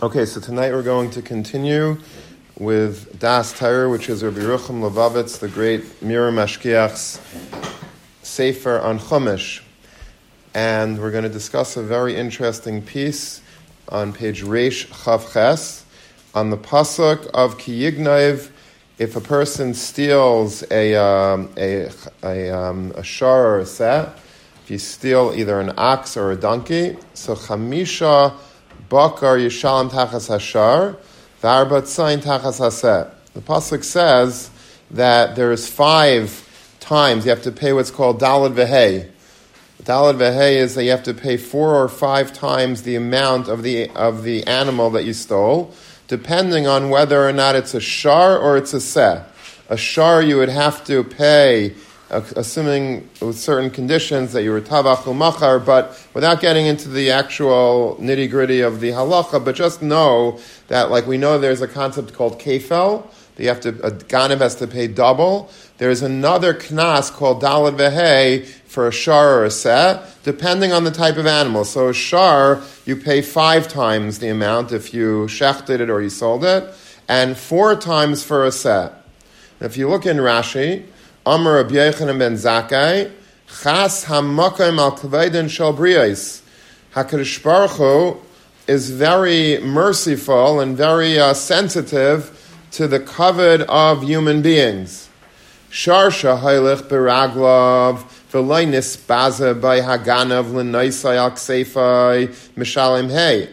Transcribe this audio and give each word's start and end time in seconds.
Okay, 0.00 0.26
so 0.26 0.40
tonight 0.40 0.70
we're 0.70 0.84
going 0.84 1.10
to 1.10 1.22
continue 1.22 1.98
with 2.56 3.18
Daas 3.18 3.52
Torah, 3.52 3.90
which 3.90 4.08
is 4.08 4.22
Rabbi 4.22 4.38
Rucham 4.38 4.88
Levovitz, 4.88 5.40
the 5.40 5.48
great 5.48 5.82
Mirrer 6.00 6.30
Mashgiach's 6.30 7.20
Sefer 8.22 8.78
on 8.78 9.00
Chumash. 9.00 9.60
And 10.54 11.00
we're 11.00 11.10
going 11.10 11.24
to 11.24 11.28
discuss 11.28 11.76
a 11.76 11.82
very 11.82 12.14
interesting 12.14 12.80
piece 12.80 13.40
on 13.88 14.12
page 14.12 14.44
Reish 14.44 14.86
Chav 14.86 15.32
Ches 15.32 15.84
on 16.32 16.50
the 16.50 16.56
Pasuk 16.56 17.26
of 17.34 17.58
Ki 17.58 17.90
Kiyignaiv. 17.90 18.50
If 18.98 19.16
a 19.16 19.20
person 19.20 19.74
steals 19.74 20.62
a, 20.70 20.94
um, 20.94 21.50
a, 21.56 21.90
a, 22.22 22.50
um, 22.50 22.92
a 22.94 23.02
shar 23.02 23.48
or 23.48 23.58
a 23.58 23.66
set, 23.66 24.16
if 24.62 24.70
you 24.70 24.78
steal 24.78 25.32
either 25.34 25.58
an 25.58 25.72
ox 25.76 26.16
or 26.16 26.30
a 26.30 26.36
donkey, 26.36 26.96
so 27.14 27.34
Chamisha 27.34 28.38
Bakar 28.88 29.36
Yishalem 29.36 29.90
Tachas 29.90 30.30
Hashar, 30.30 30.96
Varbat 31.42 31.86
Sain 31.86 32.20
Tachas 32.20 32.58
Haset. 32.58 33.12
The 33.34 33.40
Pasuk 33.40 33.84
says 33.84 34.50
that 34.90 35.36
there's 35.36 35.68
five 35.68 36.76
times 36.80 37.26
you 37.26 37.30
have 37.30 37.42
to 37.42 37.52
pay 37.52 37.74
what's 37.74 37.90
called 37.90 38.18
Dalad 38.18 38.54
Vehei. 38.54 39.10
Dalad 39.82 40.16
Vehei 40.16 40.54
is 40.54 40.74
that 40.74 40.84
you 40.84 40.90
have 40.90 41.02
to 41.02 41.12
pay 41.12 41.36
four 41.36 41.74
or 41.74 41.88
five 41.88 42.32
times 42.32 42.82
the 42.82 42.96
amount 42.96 43.48
of 43.48 43.62
the, 43.62 43.90
of 43.90 44.22
the 44.22 44.46
animal 44.46 44.88
that 44.90 45.04
you 45.04 45.12
stole, 45.12 45.74
depending 46.06 46.66
on 46.66 46.88
whether 46.88 47.28
or 47.28 47.32
not 47.32 47.54
it's 47.54 47.74
a 47.74 47.80
shar 47.80 48.38
or 48.38 48.56
it's 48.56 48.72
a 48.72 48.80
seh. 48.80 49.22
A 49.68 49.76
shar 49.76 50.22
you 50.22 50.38
would 50.38 50.48
have 50.48 50.82
to 50.86 51.04
pay 51.04 51.74
assuming 52.10 53.08
with 53.20 53.38
certain 53.38 53.70
conditions 53.70 54.32
that 54.32 54.42
you 54.42 54.50
were 54.50 54.60
tavach 54.60 55.04
machar, 55.14 55.58
but 55.58 56.02
without 56.14 56.40
getting 56.40 56.66
into 56.66 56.88
the 56.88 57.10
actual 57.10 57.96
nitty 58.00 58.30
gritty 58.30 58.60
of 58.60 58.80
the 58.80 58.90
halacha, 58.90 59.44
but 59.44 59.54
just 59.54 59.82
know 59.82 60.38
that, 60.68 60.90
like 60.90 61.06
we 61.06 61.18
know, 61.18 61.38
there's 61.38 61.60
a 61.60 61.68
concept 61.68 62.14
called 62.14 62.38
kefel. 62.40 63.06
That 63.36 63.42
you 63.42 63.48
have 63.50 63.60
to 63.60 63.86
a 63.86 64.36
has 64.36 64.56
to 64.56 64.66
pay 64.66 64.88
double. 64.88 65.48
There's 65.76 66.02
another 66.02 66.54
knas 66.54 67.12
called 67.12 67.40
dalad 67.40 67.76
vehe 67.76 68.44
for 68.44 68.88
a 68.88 68.92
shar 68.92 69.38
or 69.38 69.44
a 69.44 69.50
set, 69.50 70.22
depending 70.24 70.72
on 70.72 70.82
the 70.82 70.90
type 70.90 71.18
of 71.18 71.26
animal. 71.26 71.64
So 71.64 71.88
a 71.88 71.94
shar 71.94 72.62
you 72.84 72.96
pay 72.96 73.22
five 73.22 73.68
times 73.68 74.18
the 74.18 74.28
amount 74.28 74.72
if 74.72 74.92
you 74.92 75.26
shechted 75.26 75.78
it 75.78 75.88
or 75.88 76.02
you 76.02 76.10
sold 76.10 76.42
it, 76.44 76.74
and 77.06 77.36
four 77.36 77.76
times 77.76 78.24
for 78.24 78.44
a 78.44 78.50
set. 78.50 78.92
If 79.60 79.76
you 79.76 79.88
look 79.88 80.06
in 80.06 80.16
Rashi. 80.16 80.86
Amar 81.28 81.56
Rabbi 81.56 81.74
Yochanan 81.74 82.18
ben 82.18 82.36
Zakkai, 82.36 83.12
Chas 83.62 84.06
hamakim 84.06 84.78
al 84.78 84.92
kveidin 84.92 85.50
shel 85.50 85.74
briyos. 85.74 86.40
Hakadosh 86.94 87.42
Baruch 87.42 87.72
Hu 87.72 88.16
is 88.66 88.88
very 88.88 89.58
merciful 89.58 90.60
and 90.60 90.74
very 90.74 91.18
uh, 91.18 91.34
sensitive 91.34 92.58
to 92.70 92.88
the 92.88 92.98
kavod 92.98 93.60
of 93.68 94.04
human 94.04 94.40
beings. 94.40 95.10
Sharsha 95.70 96.40
heilich 96.40 96.88
beraglav 96.88 98.04
v'loy 98.32 98.66
nisbaza 98.66 99.60
by 99.60 99.80
haganav 99.80 100.50
l'noisai 100.54 101.16
al 101.16 101.32
ksefai 101.32 102.28
mishalim 102.56 103.10
hey. 103.10 103.50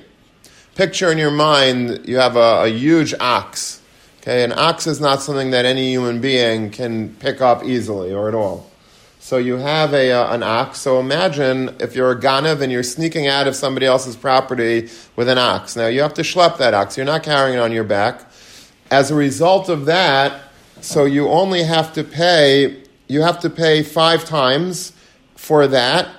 Picture 0.76 1.12
in 1.12 1.18
your 1.18 1.30
mind 1.30 2.08
you 2.08 2.16
have 2.16 2.38
a, 2.38 2.64
a 2.64 2.68
huge 2.70 3.14
ox 3.20 3.82
Okay, 4.28 4.44
an 4.44 4.54
ox 4.54 4.88
is 4.88 5.00
not 5.00 5.22
something 5.22 5.52
that 5.52 5.66
any 5.66 5.92
human 5.92 6.20
being 6.20 6.72
can 6.72 7.14
pick 7.18 7.42
up 7.42 7.64
easily 7.64 8.12
or 8.12 8.28
at 8.28 8.34
all. 8.34 8.72
So 9.20 9.38
you 9.38 9.58
have 9.58 9.94
a, 9.94 10.14
uh, 10.14 10.34
an 10.34 10.42
ox. 10.42 10.80
So 10.80 11.00
imagine 11.00 11.76
if 11.80 11.96
you're 11.96 12.10
a 12.10 12.20
ganav 12.20 12.62
and 12.62 12.72
you're 12.72 12.82
sneaking 12.82 13.28
out 13.28 13.48
of 13.48 13.56
somebody 13.56 13.86
else's 13.86 14.16
property 14.16 14.90
with 15.16 15.30
an 15.30 15.38
ox. 15.38 15.76
Now 15.76 15.86
you 15.86 16.02
have 16.02 16.16
to 16.16 16.24
schlep 16.24 16.58
that 16.58 16.74
ox. 16.74 16.98
You're 16.98 17.06
not 17.06 17.22
carrying 17.22 17.60
it 17.60 17.62
on 17.62 17.72
your 17.72 17.84
back. 17.84 18.28
As 18.90 19.12
a 19.12 19.16
result 19.16 19.70
of 19.70 19.86
that, 19.86 20.42
so 20.82 21.06
you 21.06 21.30
only 21.30 21.62
have 21.62 21.94
to 21.94 22.04
pay. 22.04 22.82
You 23.08 23.22
have 23.22 23.40
to 23.42 23.50
pay 23.52 23.84
five 23.84 24.26
times 24.26 24.94
for 25.36 25.68
that 25.68 26.10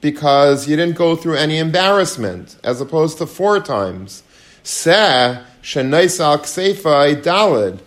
because 0.00 0.66
you 0.66 0.74
didn't 0.74 0.96
go 0.96 1.14
through 1.14 1.36
any 1.36 1.58
embarrassment, 1.58 2.56
as 2.64 2.80
opposed 2.80 3.18
to 3.18 3.26
four 3.26 3.60
times. 3.60 4.24
Seh 4.64 5.42
shenaisal 5.62 6.38
ksefai 6.38 7.22
dalid, 7.22 7.80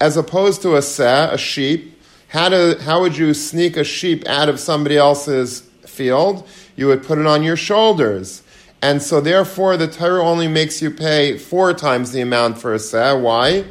as 0.00 0.16
opposed 0.16 0.62
to 0.62 0.76
a 0.76 0.82
seh, 0.82 1.32
a 1.32 1.38
sheep. 1.38 1.96
How, 2.28 2.48
do, 2.48 2.76
how 2.80 3.00
would 3.00 3.16
you 3.16 3.32
sneak 3.34 3.76
a 3.76 3.84
sheep 3.84 4.26
out 4.26 4.48
of 4.48 4.58
somebody 4.58 4.96
else's 4.96 5.60
field? 5.86 6.46
You 6.74 6.88
would 6.88 7.04
put 7.04 7.18
it 7.18 7.26
on 7.26 7.44
your 7.44 7.56
shoulders. 7.56 8.42
And 8.82 9.00
so, 9.00 9.20
therefore, 9.20 9.76
the 9.76 9.86
Torah 9.86 10.24
only 10.24 10.48
makes 10.48 10.82
you 10.82 10.90
pay 10.90 11.38
four 11.38 11.72
times 11.72 12.10
the 12.10 12.20
amount 12.20 12.58
for 12.58 12.74
a 12.74 12.80
seh. 12.80 13.12
Why? 13.12 13.64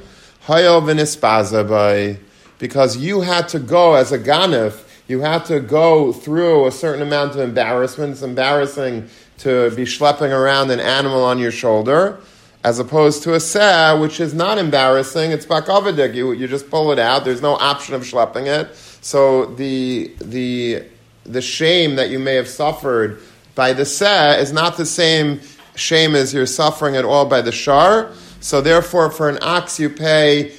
Because 2.60 2.98
you 2.98 3.22
had 3.22 3.50
to 3.50 3.60
go 3.60 3.94
as 3.96 4.12
a 4.14 4.20
ganif, 4.20 4.88
you 5.10 5.20
had 5.20 5.46
to 5.46 5.60
go 5.60 6.14
through 6.14 6.66
a 6.66 6.72
certain 6.72 7.02
amount 7.02 7.32
of 7.32 7.42
embarrassment. 7.42 8.14
It's 8.14 8.22
embarrassing 8.22 9.10
to 9.40 9.70
be 9.72 9.84
schlepping 9.84 10.32
around 10.32 10.72
an 10.72 10.80
animal 10.80 11.26
on 11.26 11.40
your 11.40 11.52
shoulder 11.52 12.22
as 12.64 12.80
opposed 12.80 13.24
to 13.24 13.34
a 13.34 13.40
seh, 13.40 13.94
which 14.00 14.20
is 14.20 14.34
not 14.34 14.58
embarrassing. 14.58 15.32
It's 15.32 15.46
bakavadik. 15.46 16.16
You, 16.16 16.32
you 16.32 16.48
just 16.48 16.70
pull 16.70 16.92
it 16.92 17.00
out. 17.00 17.26
There's 17.26 17.42
no 17.42 17.56
option 17.56 17.94
of 17.94 18.04
schlepping 18.04 18.46
it. 18.46 18.76
So 19.02 19.48
the, 19.48 20.14
the, 20.20 20.84
the 21.26 21.42
shame 21.42 21.96
that 21.98 22.10
you 22.10 22.20
may 22.20 22.36
have 22.36 22.48
suffered 22.48 23.22
by 23.56 23.74
the 23.74 23.86
seh 23.86 24.38
is 24.38 24.54
not 24.54 24.78
the 24.78 24.86
same 24.86 25.42
shame 25.76 26.16
as 26.16 26.34
you're 26.34 26.46
suffering 26.46 26.96
at 26.96 27.04
all 27.04 27.26
by 27.26 27.42
the 27.42 27.52
shar. 27.52 28.12
So 28.40 28.62
therefore, 28.62 29.12
for 29.12 29.30
an 29.30 29.40
ox, 29.42 29.80
you 29.80 29.90
pay 29.90 30.54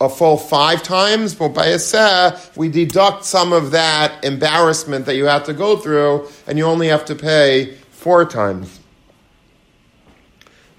a 0.00 0.08
full 0.08 0.38
five 0.38 0.82
times, 0.82 1.34
but 1.34 1.50
by 1.50 1.66
a 1.66 1.78
seh, 1.78 2.38
we 2.56 2.68
deduct 2.68 3.24
some 3.24 3.52
of 3.52 3.70
that 3.70 4.24
embarrassment 4.24 5.06
that 5.06 5.16
you 5.16 5.26
have 5.26 5.44
to 5.44 5.52
go 5.52 5.76
through, 5.76 6.26
and 6.46 6.56
you 6.56 6.64
only 6.64 6.88
have 6.88 7.04
to 7.06 7.14
pay 7.14 7.74
four 7.90 8.24
times. 8.24 8.79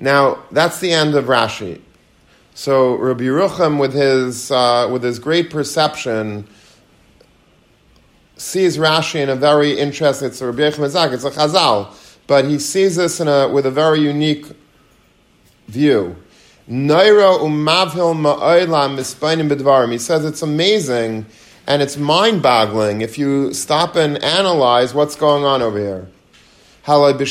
Now, 0.02 0.44
that's 0.52 0.80
the 0.80 0.92
end 0.92 1.14
of 1.14 1.26
Rashi. 1.26 1.80
So 2.56 2.96
Rabbi 2.96 3.24
Yerucham, 3.24 3.80
with 3.80 3.94
his, 3.94 4.52
uh, 4.52 4.90
with 4.92 5.04
his 5.04 5.20
great 5.20 5.52
perception, 5.52 6.48
sees 8.36 8.78
Rashi 8.78 9.22
in 9.22 9.30
a 9.30 9.36
very 9.36 9.78
interesting, 9.78 10.30
it's 10.30 10.42
a 10.42 10.48
Rabbi 10.48 10.64
Yerucham 10.64 11.14
it's 11.14 11.24
a 11.24 11.30
chazal, 11.30 11.94
but 12.26 12.46
he 12.46 12.58
sees 12.58 12.96
this 12.96 13.20
in 13.20 13.28
a, 13.28 13.48
with 13.48 13.68
a 13.68 13.72
very 13.72 14.00
unique 14.00 14.48
view. 15.68 16.16
He 16.68 16.88
says 19.98 20.26
it's 20.26 20.42
amazing 20.42 21.26
and 21.68 21.82
it's 21.82 21.98
mind-boggling 21.98 23.02
if 23.02 23.18
you 23.20 23.54
stop 23.54 23.96
and 23.96 24.18
analyze 24.24 24.94
what's 24.96 25.16
going 25.16 25.44
on 25.44 25.62
over 25.62 25.78
here. 25.78 26.08
What 26.84 26.98
are 26.98 27.14
we 27.14 27.26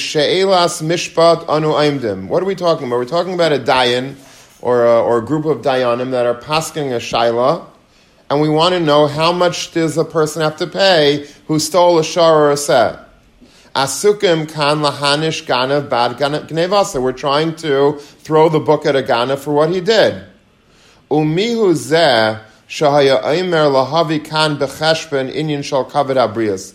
talking 2.54 2.86
about? 2.86 2.98
We're 2.98 3.04
talking 3.04 3.34
about 3.34 3.52
a 3.52 3.58
dayan 3.58 4.14
or 4.62 4.84
a, 4.84 5.02
or 5.02 5.18
a 5.18 5.24
group 5.24 5.44
of 5.44 5.62
dayanim 5.62 6.12
that 6.12 6.24
are 6.24 6.36
pasking 6.36 6.92
a 6.92 6.98
shaila, 6.98 7.66
and 8.30 8.40
we 8.40 8.48
want 8.48 8.74
to 8.74 8.80
know 8.80 9.08
how 9.08 9.32
much 9.32 9.72
does 9.72 9.98
a 9.98 10.04
person 10.04 10.42
have 10.42 10.56
to 10.58 10.68
pay 10.68 11.26
who 11.48 11.58
stole 11.58 11.98
a 11.98 12.04
shar 12.04 12.44
or 12.44 12.52
a 12.52 12.56
set. 12.56 13.00
Asukim 13.74 14.48
kan 14.48 14.78
lahanish 14.78 15.44
ganav 15.46 15.90
bad 15.90 16.16
gnevasa. 16.16 17.02
We're 17.02 17.10
trying 17.10 17.56
to 17.56 17.94
throw 17.98 18.48
the 18.48 18.60
book 18.60 18.86
at 18.86 18.94
a 18.94 19.02
ganav 19.02 19.40
for 19.40 19.52
what 19.52 19.70
he 19.70 19.80
did. 19.80 20.26
Umihu 21.10 21.72
zeh 21.72 22.40
shahaya 22.68 23.20
aimer 23.24 23.68
lahavi 23.68 24.24
kan 24.24 24.58
becheshben 24.58 25.28
inyan 25.34 25.64
shal 25.64 25.90
kavod 25.90 26.14
abrius 26.14 26.72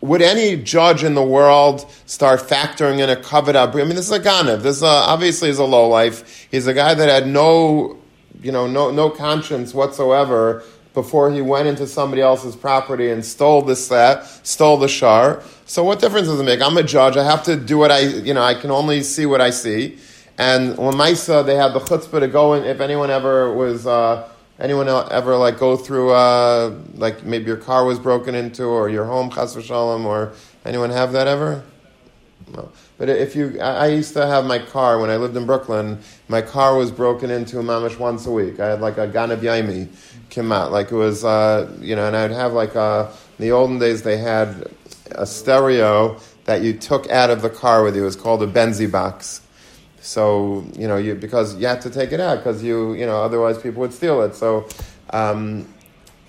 would 0.00 0.22
any 0.22 0.56
judge 0.56 1.02
in 1.02 1.14
the 1.14 1.22
world 1.22 1.90
start 2.06 2.40
factoring 2.40 3.00
in 3.00 3.10
a 3.10 3.16
kavod 3.16 3.56
I 3.56 3.72
mean, 3.84 3.96
this 3.96 4.06
is 4.06 4.12
a 4.12 4.20
ganav. 4.20 4.62
This 4.62 4.76
is 4.76 4.82
a, 4.82 4.86
obviously 4.86 5.48
is 5.48 5.58
a 5.58 5.64
low 5.64 5.88
life. 5.88 6.46
He's 6.50 6.66
a 6.66 6.74
guy 6.74 6.94
that 6.94 7.08
had 7.08 7.26
no, 7.26 7.96
you 8.42 8.52
know, 8.52 8.66
no 8.66 8.90
no 8.90 9.10
conscience 9.10 9.74
whatsoever 9.74 10.62
before 10.94 11.30
he 11.30 11.42
went 11.42 11.68
into 11.68 11.86
somebody 11.86 12.22
else's 12.22 12.56
property 12.56 13.10
and 13.10 13.24
stole 13.24 13.62
the 13.62 13.76
set, 13.76 14.24
stole 14.46 14.78
the 14.78 14.88
shar. 14.88 15.42
So 15.66 15.84
what 15.84 16.00
difference 16.00 16.26
does 16.26 16.40
it 16.40 16.44
make? 16.44 16.62
I'm 16.62 16.76
a 16.78 16.82
judge. 16.82 17.16
I 17.16 17.24
have 17.24 17.42
to 17.44 17.56
do 17.56 17.76
what 17.76 17.90
I, 17.90 18.00
you 18.00 18.32
know, 18.32 18.42
I 18.42 18.54
can 18.54 18.70
only 18.70 19.02
see 19.02 19.26
what 19.26 19.40
I 19.40 19.50
see. 19.50 19.98
And 20.38 20.76
when 20.78 20.94
Maisa, 20.94 21.44
they 21.44 21.56
have 21.56 21.72
the 21.72 21.80
chutzpah 21.80 22.20
to 22.20 22.28
go 22.28 22.54
in. 22.54 22.64
If 22.64 22.80
anyone 22.80 23.10
ever 23.10 23.52
was. 23.52 23.86
Uh, 23.86 24.28
Anyone 24.58 24.88
ever 24.88 25.36
like 25.36 25.58
go 25.58 25.76
through 25.76 26.10
uh, 26.12 26.74
like 26.94 27.24
maybe 27.24 27.44
your 27.44 27.58
car 27.58 27.84
was 27.84 27.98
broken 27.98 28.34
into 28.34 28.64
or 28.64 28.88
your 28.88 29.04
home 29.04 29.30
chas 29.30 29.54
v'shalom 29.54 30.04
or 30.04 30.32
anyone 30.64 30.90
have 30.90 31.12
that 31.12 31.26
ever? 31.26 31.62
No. 32.52 32.70
But 32.96 33.08
if 33.08 33.34
you, 33.34 33.60
I, 33.60 33.88
used 33.88 34.14
to 34.14 34.26
have 34.26 34.46
my 34.46 34.58
car 34.58 35.00
when 35.00 35.10
I 35.10 35.16
lived 35.16 35.36
in 35.36 35.46
Brooklyn. 35.46 35.98
My 36.28 36.42
car 36.42 36.76
was 36.76 36.90
broken 36.90 37.30
into 37.30 37.56
mamish 37.56 37.98
once 37.98 38.24
a 38.26 38.30
week. 38.30 38.60
I 38.60 38.68
had 38.68 38.80
like 38.80 38.98
a 38.98 39.08
ganab 39.08 39.40
yaimi 39.40 39.88
kimat, 40.30 40.70
like 40.70 40.92
it 40.92 40.96
was, 40.96 41.24
uh, 41.24 41.70
you 41.80 41.96
know, 41.96 42.06
and 42.06 42.16
I'd 42.16 42.30
have 42.30 42.52
like 42.52 42.74
a, 42.74 42.80
uh, 42.80 43.12
in 43.38 43.44
the 43.44 43.52
olden 43.52 43.78
days 43.78 44.02
they 44.02 44.16
had 44.16 44.68
a 45.10 45.26
stereo 45.26 46.18
that 46.44 46.62
you 46.62 46.72
took 46.72 47.10
out 47.10 47.30
of 47.30 47.42
the 47.42 47.50
car 47.50 47.82
with 47.82 47.96
you. 47.96 48.02
It 48.02 48.06
was 48.06 48.16
called 48.16 48.42
a 48.42 48.46
Benzi 48.46 48.90
box. 48.90 49.40
So 50.06 50.64
you 50.78 50.86
know, 50.86 50.96
you 50.96 51.16
because 51.16 51.56
you 51.56 51.66
have 51.66 51.80
to 51.80 51.90
take 51.90 52.12
it 52.12 52.20
out 52.20 52.38
because 52.38 52.62
you 52.62 52.94
you 52.94 53.06
know 53.06 53.22
otherwise 53.22 53.58
people 53.58 53.80
would 53.80 53.92
steal 53.92 54.22
it. 54.22 54.34
So 54.34 54.68
um, 55.10 55.66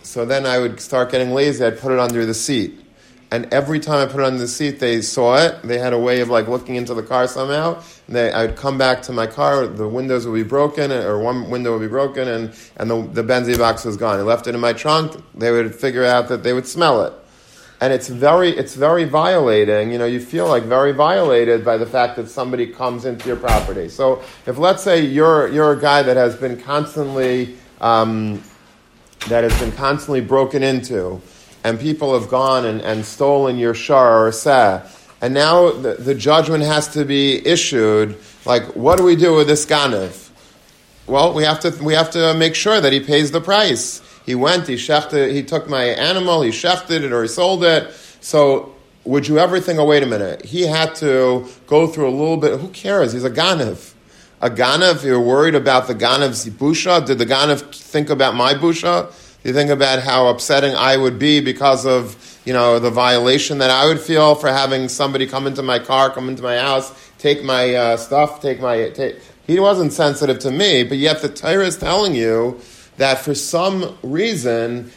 so 0.02 0.26
then 0.26 0.46
I 0.46 0.58
would 0.58 0.80
start 0.80 1.12
getting 1.12 1.32
lazy. 1.32 1.64
I'd 1.64 1.80
put 1.80 1.92
it 1.92 2.00
under 2.00 2.26
the 2.26 2.34
seat. 2.34 2.84
And 3.30 3.54
every 3.54 3.82
time 3.82 4.08
I 4.08 4.10
put 4.10 4.22
it 4.22 4.26
under 4.26 4.40
the 4.40 4.48
seat, 4.48 4.80
they 4.80 5.02
saw 5.02 5.36
it. 5.38 5.62
They 5.62 5.78
had 5.78 5.92
a 5.92 6.00
way 6.00 6.22
of 6.22 6.30
like 6.30 6.48
looking 6.48 6.76
into 6.76 6.94
the 6.94 7.04
car 7.04 7.28
somehow. 7.28 7.84
They, 8.08 8.32
I 8.32 8.46
would 8.46 8.56
come 8.56 8.78
back 8.78 9.02
to 9.04 9.12
my 9.12 9.28
car. 9.28 9.68
The 9.68 9.88
windows 9.88 10.26
would 10.26 10.34
be 10.34 10.44
broken, 10.44 10.94
or 10.94 11.20
one 11.20 11.50
window 11.50 11.74
would 11.74 11.82
be 11.82 11.90
broken, 11.90 12.28
and, 12.30 12.56
and 12.78 12.90
the, 12.90 13.22
the 13.22 13.24
Benzie 13.24 13.58
box 13.58 13.84
was 13.84 13.98
gone. 13.98 14.18
I 14.18 14.22
left 14.22 14.48
it 14.48 14.56
in 14.56 14.62
my 14.62 14.72
trunk. 14.72 15.22
They 15.36 15.52
would 15.52 15.76
figure 15.76 16.06
out 16.06 16.30
that 16.30 16.44
they 16.44 16.54
would 16.54 16.68
smell 16.68 17.04
it 17.04 17.14
and 17.80 17.94
it's 17.94 18.08
very 18.08 18.50
it's 18.50 18.76
very 18.76 19.04
violating 19.04 19.92
you 19.92 19.98
know 19.98 20.06
you 20.06 20.20
feel 20.20 20.48
like 20.48 20.64
very 20.64 20.92
violated 20.92 21.64
by 21.64 21.78
the 21.78 21.86
fact 21.86 22.16
that 22.16 22.28
somebody 22.28 22.68
comes 22.68 23.06
into 23.06 23.28
your 23.28 23.38
property. 23.38 23.88
So 23.90 24.24
if 24.46 24.58
let's 24.58 24.84
say 24.84 25.02
you're 25.02 25.48
you're 25.50 25.74
a 25.74 25.80
guy 25.80 26.02
that 26.04 26.18
has 26.18 26.36
been 26.36 26.60
constantly 26.60 27.56
um, 27.82 28.44
that 29.28 29.44
has 29.44 29.58
been 29.60 29.72
constantly 29.74 30.22
broken 30.22 30.64
into 30.64 31.22
and 31.64 31.80
people 31.80 32.18
have 32.18 32.30
gone 32.30 32.66
and, 32.66 32.82
and 32.82 33.06
stolen 33.06 33.58
your 33.58 33.74
shar 33.74 34.26
or 34.26 34.32
seh 34.32 34.82
and 35.22 35.34
now 35.34 35.72
the, 35.72 35.96
the 35.96 36.16
judgment 36.16 36.64
has 36.64 36.88
to 36.88 37.04
be 37.04 37.46
issued 37.46 38.18
like 38.46 38.64
what 38.76 38.98
do 38.98 39.04
we 39.04 39.16
do 39.16 39.36
with 39.36 39.48
this 39.48 39.66
ganav 39.66 40.30
well 41.08 41.34
we 41.34 41.44
have 41.44 41.60
to 41.60 41.72
we 41.84 41.94
have 41.94 42.12
to 42.12 42.34
make 42.36 42.56
sure 42.56 42.80
that 42.80 42.94
he 42.94 43.00
pays 43.00 43.32
the 43.32 43.42
price 43.42 44.02
he 44.28 44.36
went, 44.36 44.68
he 44.68 44.76
shechted, 44.76 45.32
he 45.32 45.42
took 45.42 45.70
my 45.70 45.86
animal, 45.86 46.42
he 46.42 46.52
shechted 46.52 47.02
it 47.02 47.14
or 47.14 47.22
he 47.24 47.30
sold 47.30 47.64
it. 47.64 47.92
So 48.20 48.76
would 49.06 49.26
you 49.26 49.40
ever 49.40 49.62
think, 49.62 49.80
oh, 49.80 49.86
wait 49.86 50.04
a 50.04 50.06
minute, 50.06 50.44
he 50.44 50.64
had 50.64 50.96
to 50.96 51.48
go 51.66 51.88
through 51.88 52.10
a 52.10 52.12
little 52.12 52.36
bit, 52.36 52.60
who 52.60 52.68
cares? 52.68 53.14
He's 53.14 53.24
a 53.24 53.32
ganav. 53.32 53.94
A 54.42 54.50
ganav, 54.50 55.06
you're 55.06 55.22
worried 55.22 55.56
about 55.56 55.88
the 55.88 55.96
ganav's 55.96 56.46
busha? 56.50 57.06
Did 57.06 57.20
the 57.20 57.26
ganav 57.26 57.74
think 57.74 58.10
about 58.10 58.36
my 58.36 58.54
busha? 58.54 59.12
You 59.46 59.54
think 59.54 59.70
about 59.70 60.04
how 60.04 60.28
upsetting 60.28 60.76
I 60.76 60.98
would 60.98 61.18
be 61.18 61.40
because 61.40 61.86
of, 61.86 62.38
you 62.44 62.52
know, 62.52 62.80
the 62.80 62.92
violation 62.92 63.60
that 63.60 63.70
I 63.70 63.86
would 63.88 64.02
feel 64.02 64.36
for 64.36 64.50
having 64.50 64.90
somebody 64.90 65.26
come 65.26 65.48
into 65.48 65.64
my 65.64 65.80
car, 65.80 66.10
come 66.10 66.28
into 66.28 66.44
my 66.44 66.58
house, 66.58 66.92
take 67.18 67.46
my 67.46 67.74
uh, 67.74 67.96
stuff, 67.96 68.42
take 68.42 68.60
my, 68.60 68.90
take, 68.90 69.22
he 69.46 69.58
wasn't 69.62 69.94
sensitive 69.94 70.40
to 70.40 70.52
me, 70.52 70.84
but 70.84 70.98
yet 70.98 71.22
the 71.22 71.30
Torah 71.30 71.66
is 71.66 71.78
telling 71.78 72.14
you 72.14 72.60
that 72.98 73.20
for 73.20 73.34
some 73.34 73.98
reason 74.04 74.92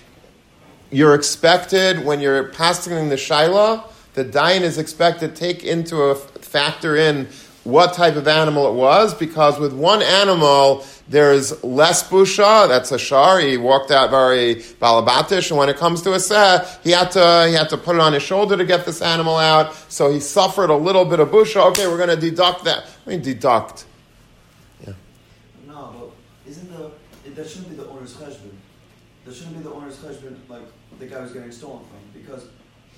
you're 0.91 1.15
expected 1.15 2.05
when 2.05 2.21
you're 2.21 2.49
passing 2.49 3.09
the 3.09 3.17
shaila, 3.17 3.85
the 4.15 4.25
dayan 4.25 4.63
is 4.63 4.79
expected 4.79 5.35
to 5.35 5.41
take 5.41 5.63
into 5.63 6.03
a 6.03 6.15
factor 6.15 6.97
in 6.97 7.29
what 7.63 7.93
type 7.93 8.17
of 8.17 8.27
animal 8.27 8.69
it 8.69 8.75
was, 8.75 9.15
because 9.15 9.59
with 9.59 9.73
one 9.73 10.03
animal 10.03 10.85
there's 11.09 11.63
less 11.63 12.09
busha. 12.09 12.69
That's 12.69 12.93
a 12.93 12.99
shar. 12.99 13.41
He 13.41 13.57
walked 13.57 13.91
out 13.91 14.11
very 14.11 14.57
balabatish, 14.57 15.51
and 15.51 15.59
when 15.59 15.69
it 15.69 15.77
comes 15.77 16.03
to 16.03 16.15
a 16.15 16.21
seh, 16.21 16.65
he 16.83 16.91
had 16.93 17.11
to 17.13 17.47
he 17.49 17.55
had 17.55 17.69
to 17.71 17.77
put 17.77 17.97
it 17.97 18.01
on 18.01 18.13
his 18.13 18.23
shoulder 18.23 18.57
to 18.57 18.65
get 18.65 18.87
this 18.87 19.03
animal 19.03 19.37
out. 19.37 19.75
So 19.89 20.11
he 20.11 20.21
suffered 20.21 20.71
a 20.71 20.77
little 20.77 21.05
bit 21.05 21.21
of 21.21 21.29
busha. 21.29 21.69
Okay, 21.71 21.87
we're 21.87 21.97
going 21.97 22.09
to 22.09 22.17
deduct 22.17 22.65
that. 22.65 22.85
I 23.07 23.11
mean, 23.11 23.23
deduct. 23.23 23.85
Yeah. 24.87 24.95
No, 25.67 25.95
but 25.99 26.51
isn't 26.51 26.71
the 27.35 27.43
that 27.43 27.49
shouldn't 27.49 27.71
be 27.71 27.77
the 27.77 27.89
owner's 27.89 28.15
husband. 28.15 28.57
That 29.25 29.35
shouldn't 29.35 29.57
be 29.59 29.63
the 29.63 29.73
owner's 29.73 30.01
husband 30.01 30.41
like 30.49 30.63
the 30.99 31.07
guy 31.07 31.21
who's 31.21 31.33
getting 31.33 31.53
stolen 31.53 31.85
from 31.85 32.21
because 32.21 32.47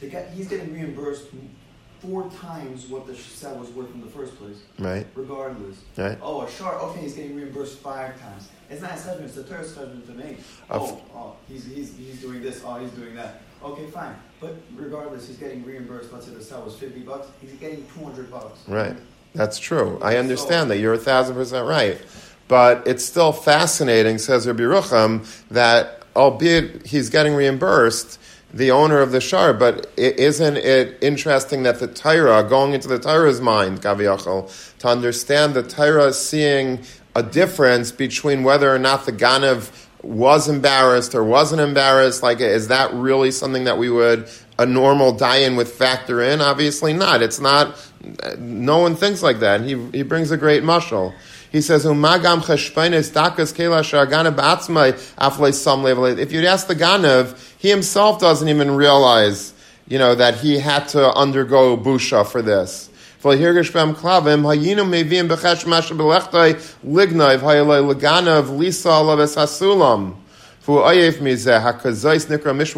the 0.01 0.09
guy 0.09 0.29
he's 0.35 0.49
getting 0.49 0.73
reimbursed 0.73 1.27
four 2.01 2.29
times 2.31 2.87
what 2.87 3.07
the 3.07 3.15
set 3.15 3.57
was 3.57 3.71
worth 3.71 3.93
in 3.95 4.01
the 4.01 4.09
first 4.09 4.37
place. 4.37 4.63
Right. 4.79 5.07
Regardless. 5.15 5.83
Right. 5.97 6.19
Oh, 6.21 6.43
a 6.43 6.51
shark. 6.51 6.83
Okay, 6.83 7.03
he's 7.03 7.15
getting 7.15 7.37
reimbursed 7.37 7.79
five 7.79 8.21
times. 8.21 8.49
It's 8.69 8.83
not 8.83 8.93
his 8.93 9.05
husband. 9.05 9.27
It's 9.27 9.37
the 9.37 9.45
tourist 9.45 9.77
husband 9.77 10.07
to 10.07 10.13
make. 10.13 10.39
Oh, 10.71 11.01
oh, 11.15 11.37
he's, 11.47 11.65
he's 11.65 11.97
he's 11.97 12.21
doing 12.21 12.43
this. 12.43 12.63
Oh, 12.65 12.79
he's 12.79 12.91
doing 12.91 13.15
that. 13.15 13.43
Okay, 13.63 13.87
fine. 13.87 14.17
But 14.41 14.57
regardless, 14.75 15.29
he's 15.29 15.37
getting 15.37 15.65
reimbursed. 15.65 16.13
Let's 16.13 16.27
say 16.27 16.35
the 16.35 16.43
set 16.43 16.65
was 16.65 16.77
fifty 16.77 17.01
bucks. 17.01 17.29
He's 17.41 17.53
getting 17.53 17.87
two 17.95 18.05
hundred 18.05 18.31
bucks. 18.31 18.61
Right. 18.67 18.97
That's 19.35 19.59
true. 19.59 19.99
I 20.03 20.17
understand 20.17 20.65
so, 20.65 20.69
that. 20.69 20.79
You're 20.79 20.95
a 20.95 20.99
thousand 20.99 21.37
percent 21.37 21.67
right. 21.67 22.01
But 22.53 22.87
it's 22.87 23.03
still 23.03 23.33
fascinating, 23.33 24.19
says 24.19 24.47
Rabbi 24.47 24.65
Rucham, 24.65 25.25
that 25.49 26.03
albeit 26.15 26.85
he's 26.85 27.09
getting 27.09 27.33
reimbursed, 27.33 28.21
the 28.53 28.71
owner 28.71 29.01
of 29.01 29.11
the 29.11 29.23
shar, 29.23 29.55
but 29.55 29.91
isn't 29.97 30.59
it 30.59 30.99
interesting 31.01 31.63
that 31.63 31.81
the 31.81 31.87
Torah, 31.87 32.47
going 32.47 32.75
into 32.75 32.89
the 32.89 32.99
Torah's 32.99 33.41
mind, 33.41 33.81
Gaviyachal, 33.81 34.77
to 34.81 34.87
understand 34.87 35.55
the 35.55 35.63
Torah 35.63 36.13
seeing 36.13 36.81
a 37.17 37.23
difference 37.23 37.91
between 37.91 38.43
whether 38.43 38.71
or 38.71 38.79
not 38.79 39.07
the 39.07 39.13
Ganav 39.13 39.71
was 40.03 40.47
embarrassed 40.47 41.15
or 41.15 41.25
wasn't 41.25 41.63
embarrassed? 41.63 42.23
Like, 42.23 42.41
is 42.41 42.69
that 42.69 42.93
really 42.93 43.31
something 43.31 43.65
that 43.65 43.79
we 43.79 43.89
would, 43.89 44.29
a 44.59 44.67
normal 44.67 45.15
dayan 45.15 45.57
would 45.57 45.69
factor 45.69 46.21
in? 46.21 46.43
Obviously 46.43 46.93
not. 46.93 47.23
It's 47.23 47.41
not, 47.41 47.81
no 48.37 48.77
one 48.81 48.95
thinks 48.95 49.23
like 49.23 49.41
that. 49.41 49.63
He, 49.63 49.83
he 49.93 50.03
brings 50.03 50.31
a 50.31 50.37
great 50.37 50.63
mushal. 50.63 51.15
He 51.53 51.61
says, 51.61 51.85
"Umagam 51.85 52.41
dakas 52.41 53.53
ba'atzmai. 54.35 56.19
If 56.19 56.33
you'd 56.33 56.47
ask 56.47 56.67
the 56.67 56.75
ganav, 56.75 57.37
he 57.59 57.69
himself 57.69 58.19
doesn't 58.19 58.49
even 58.49 58.75
realize, 58.75 59.53
you 59.87 59.99
know, 59.99 60.15
that 60.15 60.37
he 60.37 60.59
had 60.59 60.89
to 60.89 61.13
undergo 61.13 61.77
busha 61.77 62.27
for 62.27 62.41
this. 62.41 62.89
Lignaiv 63.23 63.79
lisa. 68.59 70.22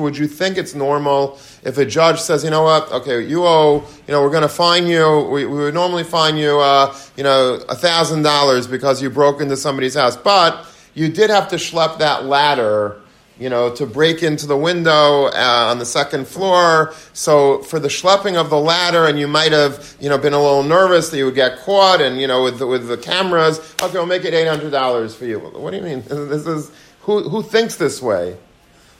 Would 0.02 0.16
you 0.16 0.26
think 0.26 0.56
it's 0.56 0.74
normal 0.74 1.38
if 1.62 1.76
a 1.76 1.84
judge 1.84 2.18
says, 2.18 2.42
you 2.42 2.48
know 2.48 2.62
what, 2.62 2.90
okay, 2.90 3.20
you 3.20 3.44
owe, 3.44 3.84
you 4.06 4.12
know, 4.12 4.22
we're 4.22 4.30
going 4.30 4.42
to 4.42 4.48
fine 4.48 4.86
you, 4.86 5.28
we, 5.30 5.44
we 5.44 5.58
would 5.58 5.74
normally 5.74 6.04
fine 6.04 6.38
you, 6.38 6.60
uh, 6.60 6.96
you 7.16 7.22
know, 7.22 7.60
$1,000 7.68 8.70
because 8.70 9.02
you 9.02 9.10
broke 9.10 9.42
into 9.42 9.56
somebody's 9.56 9.94
house, 9.94 10.16
but 10.16 10.66
you 10.94 11.08
did 11.10 11.28
have 11.28 11.48
to 11.48 11.56
schlep 11.56 11.98
that 11.98 12.24
ladder, 12.24 13.02
you 13.38 13.50
know, 13.50 13.74
to 13.74 13.84
break 13.84 14.22
into 14.22 14.46
the 14.46 14.56
window 14.56 15.26
uh, 15.26 15.68
on 15.70 15.78
the 15.78 15.84
second 15.84 16.26
floor. 16.26 16.94
So 17.12 17.62
for 17.64 17.78
the 17.78 17.88
schlepping 17.88 18.36
of 18.36 18.48
the 18.48 18.58
ladder, 18.58 19.06
and 19.06 19.18
you 19.18 19.28
might 19.28 19.52
have, 19.52 19.96
you 20.00 20.08
know, 20.08 20.16
been 20.16 20.32
a 20.32 20.40
little 20.40 20.62
nervous 20.62 21.10
that 21.10 21.18
you 21.18 21.24
would 21.26 21.34
get 21.34 21.58
caught, 21.58 22.00
and 22.00 22.20
you 22.20 22.28
know, 22.28 22.44
with 22.44 22.60
the, 22.60 22.66
with 22.66 22.86
the 22.86 22.96
cameras. 22.96 23.58
Okay, 23.82 23.94
we'll 23.94 24.06
make 24.06 24.24
it 24.24 24.34
eight 24.34 24.46
hundred 24.46 24.70
dollars 24.70 25.16
for 25.16 25.24
you. 25.24 25.40
What 25.40 25.72
do 25.72 25.76
you 25.76 25.82
mean? 25.82 26.02
This 26.08 26.46
is 26.46 26.70
who, 27.04 27.28
who 27.28 27.42
thinks 27.42 27.76
this 27.76 28.02
way? 28.02 28.36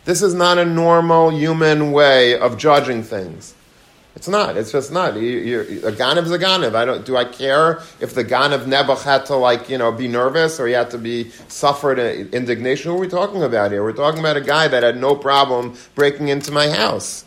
This 0.05 0.23
is 0.23 0.35
not 0.35 0.59
a 0.59 0.65
normal 0.65 1.31
human 1.31 1.93
way 1.93 2.39
of 2.39 2.59
judging 2.59 3.03
things. 3.03 3.55
It's 4.17 4.29
not. 4.29 4.57
It's 4.57 4.71
just 4.71 4.93
not. 4.93 5.17
You, 5.17 5.63
a 5.85 5.91
ganav 5.91 6.25
is 6.25 6.31
a 6.31 6.39
ganav. 6.39 6.75
I 6.75 6.85
don't. 6.85 7.05
Do 7.05 7.17
I 7.17 7.25
care 7.25 7.81
if 8.01 8.15
the 8.15 8.25
ganav 8.25 8.67
Nebuch 8.67 9.03
had 9.03 9.27
to 9.27 9.37
like 9.37 9.69
you 9.69 9.77
know 9.77 9.91
be 9.91 10.07
nervous 10.07 10.61
or 10.61 10.69
he 10.69 10.73
had 10.73 10.91
to 10.91 10.99
be 10.99 11.31
suffered 11.49 11.99
indignation? 11.99 12.93
Who 12.93 12.97
are 12.97 13.01
we 13.01 13.09
talking 13.09 13.43
about 13.43 13.73
here? 13.73 13.83
We're 13.83 13.93
talking 13.93 14.21
about 14.21 14.37
a 14.37 14.41
guy 14.41 14.69
that 14.69 14.85
had 14.85 15.01
no 15.01 15.17
problem 15.17 15.75
breaking 15.97 16.29
into 16.29 16.53
my 16.53 16.69
house. 16.69 17.25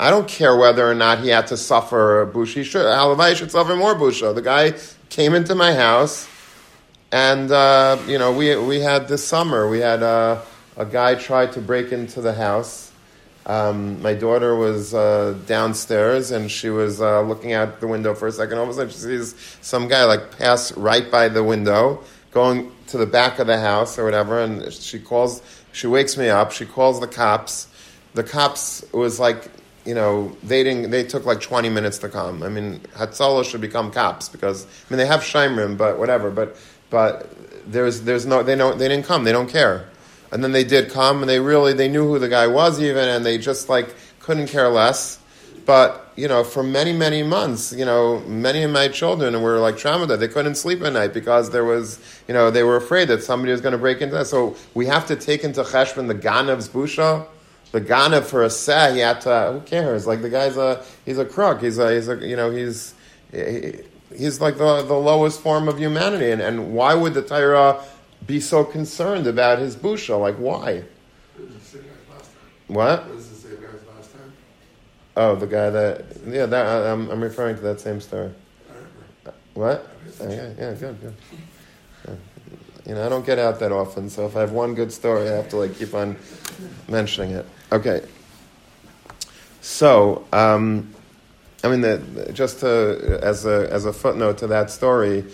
I 0.00 0.10
don't 0.10 0.26
care 0.26 0.56
whether 0.56 0.88
or 0.88 0.94
not 0.94 1.20
he 1.20 1.28
had 1.28 1.46
to 1.48 1.56
suffer 1.56 2.24
bush. 2.26 2.54
He 2.54 2.64
should. 2.64 2.82
Halavai 2.82 3.36
should 3.36 3.52
suffer 3.52 3.76
more 3.76 3.94
busha. 3.94 4.34
The 4.34 4.42
guy 4.42 4.74
came 5.10 5.34
into 5.34 5.54
my 5.54 5.74
house. 5.74 6.28
And 7.10 7.50
uh, 7.50 7.98
you 8.06 8.18
know, 8.18 8.32
we 8.32 8.54
we 8.56 8.80
had 8.80 9.08
this 9.08 9.26
summer 9.26 9.68
we 9.68 9.78
had 9.78 10.02
uh, 10.02 10.42
a 10.76 10.84
guy 10.84 11.14
try 11.14 11.46
to 11.46 11.60
break 11.60 11.92
into 11.92 12.20
the 12.20 12.34
house. 12.34 12.92
Um, 13.46 14.02
my 14.02 14.12
daughter 14.12 14.54
was 14.54 14.92
uh, 14.92 15.38
downstairs 15.46 16.30
and 16.30 16.50
she 16.50 16.68
was 16.68 17.00
uh, 17.00 17.22
looking 17.22 17.54
out 17.54 17.80
the 17.80 17.86
window 17.86 18.14
for 18.14 18.28
a 18.28 18.32
second. 18.32 18.58
All 18.58 18.64
of 18.64 18.70
a 18.70 18.74
sudden, 18.74 18.90
she 18.90 18.98
sees 18.98 19.34
some 19.62 19.88
guy 19.88 20.04
like 20.04 20.36
pass 20.38 20.70
right 20.76 21.10
by 21.10 21.28
the 21.28 21.42
window, 21.42 22.04
going 22.30 22.70
to 22.88 22.98
the 22.98 23.06
back 23.06 23.38
of 23.38 23.46
the 23.46 23.58
house 23.58 23.98
or 23.98 24.04
whatever. 24.04 24.42
And 24.42 24.70
she 24.70 24.98
calls. 24.98 25.42
She 25.72 25.86
wakes 25.86 26.16
me 26.18 26.28
up. 26.28 26.52
She 26.52 26.66
calls 26.66 27.00
the 27.00 27.06
cops. 27.06 27.68
The 28.12 28.22
cops 28.22 28.84
was 28.92 29.18
like 29.18 29.50
you 29.86 29.94
know, 29.94 30.36
they 30.42 30.62
didn't. 30.62 30.90
They 30.90 31.02
took 31.02 31.24
like 31.24 31.40
twenty 31.40 31.70
minutes 31.70 31.96
to 31.98 32.10
come. 32.10 32.42
I 32.42 32.50
mean, 32.50 32.80
Hatzalah 32.94 33.50
should 33.50 33.62
become 33.62 33.90
cops 33.90 34.28
because 34.28 34.66
I 34.66 34.68
mean 34.90 34.98
they 34.98 35.06
have 35.06 35.20
Shaimrim, 35.20 35.78
but 35.78 35.98
whatever. 35.98 36.30
But 36.30 36.58
but 36.90 37.30
there's, 37.66 38.02
there's 38.02 38.26
no, 38.26 38.42
they, 38.42 38.56
don't, 38.56 38.78
they 38.78 38.88
didn't 38.88 39.06
come, 39.06 39.24
they 39.24 39.32
don't 39.32 39.48
care. 39.48 39.88
And 40.30 40.44
then 40.44 40.52
they 40.52 40.64
did 40.64 40.90
come, 40.90 41.22
and 41.22 41.28
they 41.28 41.40
really, 41.40 41.72
they 41.72 41.88
knew 41.88 42.06
who 42.06 42.18
the 42.18 42.28
guy 42.28 42.46
was 42.46 42.80
even, 42.80 43.08
and 43.08 43.24
they 43.24 43.38
just 43.38 43.68
like 43.68 43.94
couldn't 44.20 44.48
care 44.48 44.68
less. 44.68 45.18
But, 45.64 46.12
you 46.16 46.28
know, 46.28 46.44
for 46.44 46.62
many, 46.62 46.94
many 46.94 47.22
months, 47.22 47.74
you 47.74 47.84
know, 47.84 48.20
many 48.20 48.62
of 48.62 48.70
my 48.70 48.88
children 48.88 49.42
were 49.42 49.58
like 49.58 49.74
traumatized. 49.74 50.18
They 50.18 50.28
couldn't 50.28 50.54
sleep 50.54 50.80
at 50.80 50.94
night 50.94 51.12
because 51.12 51.50
there 51.50 51.64
was, 51.64 51.98
you 52.26 52.32
know, 52.32 52.50
they 52.50 52.62
were 52.62 52.76
afraid 52.76 53.08
that 53.08 53.22
somebody 53.22 53.52
was 53.52 53.60
going 53.60 53.72
to 53.72 53.78
break 53.78 54.00
into 54.00 54.14
that. 54.14 54.26
So 54.26 54.56
we 54.72 54.86
have 54.86 55.06
to 55.08 55.16
take 55.16 55.44
into 55.44 55.62
cheshbon 55.62 56.08
the 56.08 56.14
ganav's 56.14 56.70
busha. 56.70 57.26
The 57.72 57.82
ganav 57.82 58.24
for 58.24 58.44
a 58.44 58.50
seh, 58.50 58.94
he 58.94 59.00
had 59.00 59.20
to, 59.22 59.52
who 59.52 59.60
cares? 59.60 60.06
Like 60.06 60.22
the 60.22 60.30
guy's 60.30 60.56
a, 60.56 60.82
he's 61.04 61.18
a 61.18 61.26
crook. 61.26 61.60
He's 61.60 61.76
a, 61.76 61.94
he's 61.94 62.08
a, 62.08 62.16
you 62.26 62.36
know, 62.36 62.50
he's, 62.50 62.94
he, 63.30 63.74
he's 64.16 64.40
like 64.40 64.58
the, 64.58 64.82
the 64.82 64.94
lowest 64.94 65.40
form 65.40 65.68
of 65.68 65.78
humanity. 65.78 66.30
And, 66.30 66.40
and 66.40 66.72
why 66.74 66.94
would 66.94 67.14
the 67.14 67.22
Torah 67.22 67.84
be 68.26 68.40
so 68.40 68.64
concerned 68.64 69.26
about 69.26 69.58
his 69.58 69.76
busha? 69.76 70.18
Like, 70.18 70.36
why? 70.36 70.84
What? 72.66 73.04
Oh, 75.16 75.34
the 75.34 75.46
guy 75.46 75.70
that 75.70 76.04
yeah, 76.28 76.46
that 76.46 76.86
I'm, 76.86 77.10
I'm 77.10 77.20
referring 77.20 77.56
to 77.56 77.62
that 77.62 77.80
same 77.80 78.00
story. 78.00 78.30
What? 79.54 79.88
Oh, 80.20 80.30
yeah, 80.30 80.52
yeah, 80.56 80.74
good, 80.74 81.00
good. 81.00 81.14
Yeah. 82.06 82.14
You 82.86 82.94
know, 82.94 83.04
I 83.04 83.08
don't 83.08 83.26
get 83.26 83.38
out 83.38 83.58
that 83.58 83.72
often, 83.72 84.08
so 84.08 84.26
if 84.26 84.36
I 84.36 84.40
have 84.40 84.52
one 84.52 84.74
good 84.74 84.92
story, 84.92 85.28
I 85.28 85.32
have 85.32 85.48
to 85.48 85.56
like 85.56 85.76
keep 85.76 85.92
on 85.92 86.16
mentioning 86.88 87.32
it. 87.32 87.46
Okay. 87.72 88.02
So, 89.60 90.24
um, 90.32 90.94
I 91.64 91.68
mean, 91.68 91.80
the, 91.80 92.30
just 92.32 92.60
to, 92.60 93.18
as 93.22 93.44
a 93.44 93.68
as 93.70 93.84
a 93.84 93.92
footnote 93.92 94.38
to 94.38 94.46
that 94.48 94.70
story, 94.70 95.24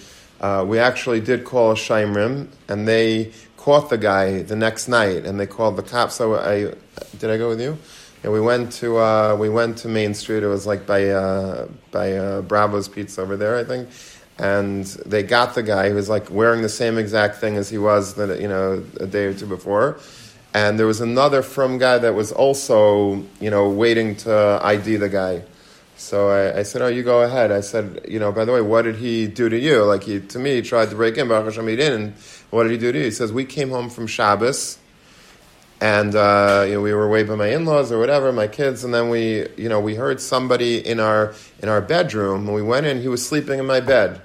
uh, 0.41 0.65
we 0.67 0.79
actually 0.79 1.21
did 1.21 1.45
call 1.45 1.75
Shaimrim, 1.75 2.49
and 2.69 2.89
they 2.89 3.33
caught 3.57 3.91
the 3.91 3.99
guy 3.99 4.43
the 4.43 4.57
next 4.57 4.89
night, 4.89 5.27
and 5.27 5.39
they 5.39 5.47
called 5.47 5.77
the 5.77 5.83
cops. 5.83 6.15
So 6.15 6.37
I 6.37 6.75
did 7.19 7.31
I 7.31 7.37
go 7.37 7.49
with 7.49 7.61
you? 7.61 7.77
Yeah, 8.23 8.31
we 8.31 8.41
went 8.41 8.73
to 8.75 8.97
uh, 8.97 9.37
we 9.39 9.51
went 9.51 9.77
to 9.79 9.89
Main 9.89 10.15
Street. 10.15 10.43
It 10.43 10.49
was 10.49 10.67
like 10.67 10.87
by 10.87 11.11
uh, 11.11 11.69
by 11.91 12.13
uh, 12.13 12.41
Bravo's 12.43 12.89
Pizza 12.89 13.21
over 13.21 13.37
there, 13.37 13.59
I 13.59 13.65
think. 13.65 13.89
And 14.39 14.85
they 15.07 15.23
got 15.23 15.55
the 15.55 15.63
guy 15.63 15.91
who 15.91 15.95
was 15.95 16.09
like 16.09 16.31
wearing 16.31 16.63
the 16.63 16.69
same 16.69 16.99
exact 16.99 17.37
thing 17.37 17.57
as 17.57 17.71
he 17.71 17.79
was, 17.79 18.15
the, 18.15 18.41
you 18.41 18.49
know, 18.49 18.83
a 18.99 19.07
day 19.07 19.27
or 19.27 19.35
two 19.35 19.47
before. 19.47 20.01
And 20.53 20.79
there 20.79 20.87
was 20.87 21.01
another 21.01 21.43
from 21.43 21.79
guy 21.79 21.99
that 21.99 22.15
was 22.15 22.33
also, 22.33 23.25
you 23.41 23.51
know, 23.51 23.69
waiting 23.71 24.17
to 24.17 24.61
ID 24.63 24.97
the 24.97 25.09
guy. 25.09 25.43
So 26.05 26.29
I, 26.29 26.59
I, 26.59 26.63
said, 26.65 26.83
"Oh, 26.83 26.87
you 26.87 27.03
go 27.03 27.23
ahead." 27.23 27.51
I 27.51 27.61
said, 27.61 28.05
"You 28.07 28.19
know, 28.19 28.31
by 28.31 28.45
the 28.45 28.53
way, 28.53 28.61
what 28.61 28.83
did 28.83 28.97
he 28.97 29.27
do 29.27 29.49
to 29.49 29.59
you? 29.59 29.85
Like 29.85 30.03
he 30.03 30.21
to 30.21 30.39
me 30.39 30.57
he 30.57 30.63
tried 30.63 30.91
to 30.91 30.97
break 30.97 31.17
in, 31.17 31.29
Baruch 31.29 31.47
Hashem 31.47 31.67
he 31.67 31.77
didn't. 31.77 32.03
And 32.03 32.15
what 32.51 32.65
did 32.65 32.73
he 32.73 32.79
do 32.79 32.93
to 32.93 32.99
you?" 32.99 33.05
He 33.05 33.11
says, 33.11 33.33
"We 33.33 33.47
came 33.47 33.71
home 33.71 33.89
from 33.89 34.07
Shabbos, 34.07 34.77
and 35.81 36.15
uh, 36.15 36.67
you 36.69 36.75
know 36.75 36.83
we 36.83 36.93
were 36.93 37.07
away 37.07 37.23
by 37.23 37.37
my 37.37 37.49
in-laws 37.49 37.91
or 37.91 37.99
whatever, 37.99 38.33
my 38.33 38.49
kids, 38.49 38.85
and 38.85 38.93
then 38.93 39.09
we, 39.09 39.49
you 39.57 39.71
know, 39.71 39.81
we 39.81 39.95
heard 39.95 40.21
somebody 40.21 40.87
in 40.87 41.01
our 41.01 41.35
in 41.63 41.71
our 41.71 41.81
bedroom, 41.81 42.53
we 42.53 42.61
went 42.61 42.85
in. 42.85 43.01
He 43.01 43.09
was 43.09 43.27
sleeping 43.27 43.59
in 43.59 43.65
my 43.65 43.81
bed." 43.81 44.21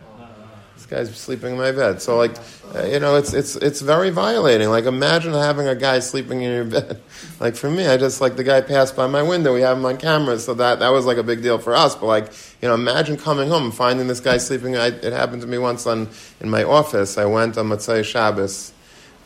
Guy's 0.89 1.15
sleeping 1.15 1.53
in 1.53 1.58
my 1.58 1.72
bed. 1.72 2.01
So 2.01 2.17
like, 2.17 2.36
uh, 2.75 2.84
you 2.84 3.00
know, 3.00 3.15
it's 3.15 3.34
it's 3.34 3.55
it's 3.55 3.81
very 3.81 4.10
violating. 4.10 4.69
Like, 4.69 4.86
imagine 4.86 5.34
having 5.34 5.67
a 5.67 5.75
guy 5.75 6.00
sleeping 6.00 6.41
in 6.41 6.51
your 6.51 6.65
bed. 6.65 7.01
like 7.39 7.55
for 7.55 7.69
me, 7.69 7.88
I 7.88 7.98
just 7.98 8.22
like 8.22 8.36
the 8.36 8.43
guy 8.43 8.62
passed 8.62 8.96
by 8.96 9.08
my 9.08 9.22
window. 9.22 9.53
We 9.53 9.62
have 9.62 9.77
him 9.77 9.86
on 9.86 9.98
camera, 9.98 10.39
so 10.39 10.53
that 10.55 10.79
that 10.79 10.89
was 10.89 11.05
like 11.05 11.17
a 11.17 11.24
big 11.24 11.41
deal 11.41 11.60
for 11.60 11.75
us. 11.75 11.96
But 11.96 12.08
like, 12.08 12.34
you 12.62 12.67
know, 12.67 12.74
imagine 12.74 13.17
coming 13.17 13.50
home 13.50 13.65
and 13.65 13.74
finding 13.74 14.08
this 14.08 14.19
guy 14.19 14.38
sleeping. 14.38 14.75
I, 14.75 14.88
it 14.88 15.13
happened 15.13 15.41
to 15.43 15.48
me 15.48 15.58
once 15.58 15.86
on 15.86 16.10
in 16.41 16.50
my 16.50 16.63
office. 16.63 17.17
I 17.17 17.25
went 17.25 17.58
on 17.58 17.69
Motzei 17.69 18.03
Shabbos. 18.03 18.74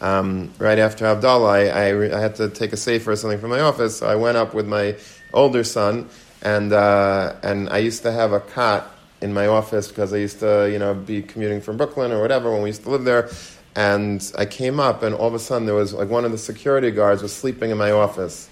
Um, 0.01 0.51
right 0.59 0.79
after 0.79 1.05
Havdalah, 1.05 1.49
I, 1.49 1.69
I, 1.69 2.17
I, 2.17 2.19
had 2.19 2.35
to 2.35 2.49
take 2.49 2.73
a 2.73 2.77
safe 2.77 3.07
or 3.07 3.15
something 3.15 3.39
from 3.39 3.51
my 3.51 3.61
office, 3.61 3.99
so 3.99 4.05
I 4.05 4.15
went 4.15 4.35
up 4.35 4.53
with 4.53 4.67
my 4.67 4.97
older 5.33 5.63
son, 5.63 6.09
and 6.41 6.73
uh, 6.73 7.35
and 7.41 7.69
I 7.69 7.77
used 7.77 8.03
to 8.03 8.11
have 8.11 8.33
a 8.33 8.41
cot 8.41 8.93
in 9.23 9.33
my 9.33 9.47
office 9.47 9.87
because 9.87 10.13
I 10.13 10.17
used 10.17 10.39
to, 10.39 10.69
you 10.69 10.77
know, 10.77 10.93
be 10.93 11.21
commuting 11.21 11.61
from 11.61 11.77
Brooklyn 11.77 12.11
or 12.11 12.21
whatever 12.21 12.51
when 12.51 12.61
we 12.61 12.69
used 12.69 12.83
to 12.83 12.89
live 12.89 13.05
there. 13.05 13.29
And 13.75 14.21
I 14.37 14.45
came 14.45 14.79
up, 14.79 15.01
and 15.01 15.15
all 15.15 15.27
of 15.27 15.33
a 15.33 15.39
sudden 15.39 15.65
there 15.65 15.75
was 15.75 15.93
like 15.93 16.09
one 16.09 16.25
of 16.25 16.31
the 16.31 16.37
security 16.37 16.91
guards 16.91 17.23
was 17.23 17.33
sleeping 17.33 17.71
in 17.71 17.77
my 17.77 17.91
office. 17.91 18.49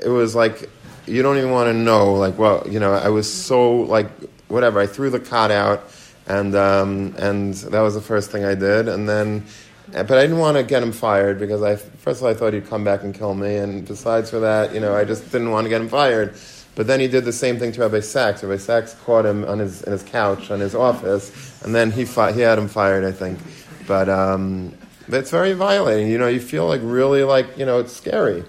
It 0.00 0.08
was 0.08 0.36
like 0.36 0.70
you 1.06 1.22
don't 1.22 1.38
even 1.38 1.50
want 1.50 1.68
to 1.68 1.74
know, 1.74 2.14
like, 2.14 2.38
well, 2.38 2.64
you 2.68 2.78
know, 2.78 2.92
I 2.92 3.08
was 3.08 3.32
so 3.32 3.72
like 3.72 4.08
whatever. 4.48 4.78
I 4.78 4.86
threw 4.86 5.10
the 5.10 5.18
cot 5.18 5.50
out, 5.50 5.82
and 6.28 6.54
um, 6.54 7.14
and 7.18 7.54
that 7.54 7.80
was 7.80 7.94
the 7.94 8.00
first 8.00 8.30
thing 8.30 8.44
I 8.44 8.54
did, 8.54 8.86
and 8.88 9.08
then. 9.08 9.46
But 9.92 10.12
I 10.12 10.22
didn't 10.22 10.38
want 10.38 10.56
to 10.56 10.62
get 10.62 10.84
him 10.84 10.92
fired 10.92 11.40
because 11.40 11.64
I 11.64 11.74
first 11.74 12.20
of 12.20 12.24
all 12.24 12.30
I 12.30 12.34
thought 12.34 12.52
he'd 12.52 12.68
come 12.68 12.84
back 12.84 13.02
and 13.02 13.12
kill 13.12 13.34
me, 13.34 13.56
and 13.56 13.84
besides 13.84 14.30
for 14.30 14.38
that, 14.38 14.72
you 14.72 14.78
know, 14.78 14.94
I 14.94 15.04
just 15.04 15.32
didn't 15.32 15.50
want 15.50 15.64
to 15.64 15.68
get 15.68 15.80
him 15.80 15.88
fired. 15.88 16.36
But 16.80 16.86
then 16.86 16.98
he 16.98 17.08
did 17.08 17.26
the 17.26 17.32
same 17.34 17.58
thing 17.58 17.72
to 17.72 17.82
Rabbi 17.82 18.00
Sachs. 18.00 18.42
Rabbi 18.42 18.56
Sachs 18.56 18.94
caught 19.04 19.26
him 19.26 19.44
on 19.44 19.58
his, 19.58 19.82
in 19.82 19.92
his 19.92 20.02
couch, 20.02 20.50
on 20.50 20.60
his 20.60 20.74
office, 20.74 21.30
and 21.62 21.74
then 21.74 21.90
he, 21.90 22.06
fi- 22.06 22.32
he 22.32 22.40
had 22.40 22.56
him 22.56 22.68
fired, 22.68 23.04
I 23.04 23.12
think. 23.12 23.38
But, 23.86 24.08
um, 24.08 24.72
it's 25.08 25.30
very 25.30 25.52
violating. 25.52 26.10
You 26.10 26.16
know, 26.16 26.26
you 26.26 26.40
feel 26.40 26.66
like 26.66 26.80
really 26.82 27.22
like, 27.22 27.58
you 27.58 27.66
know, 27.66 27.80
it's 27.80 27.92
scary. 27.92 28.44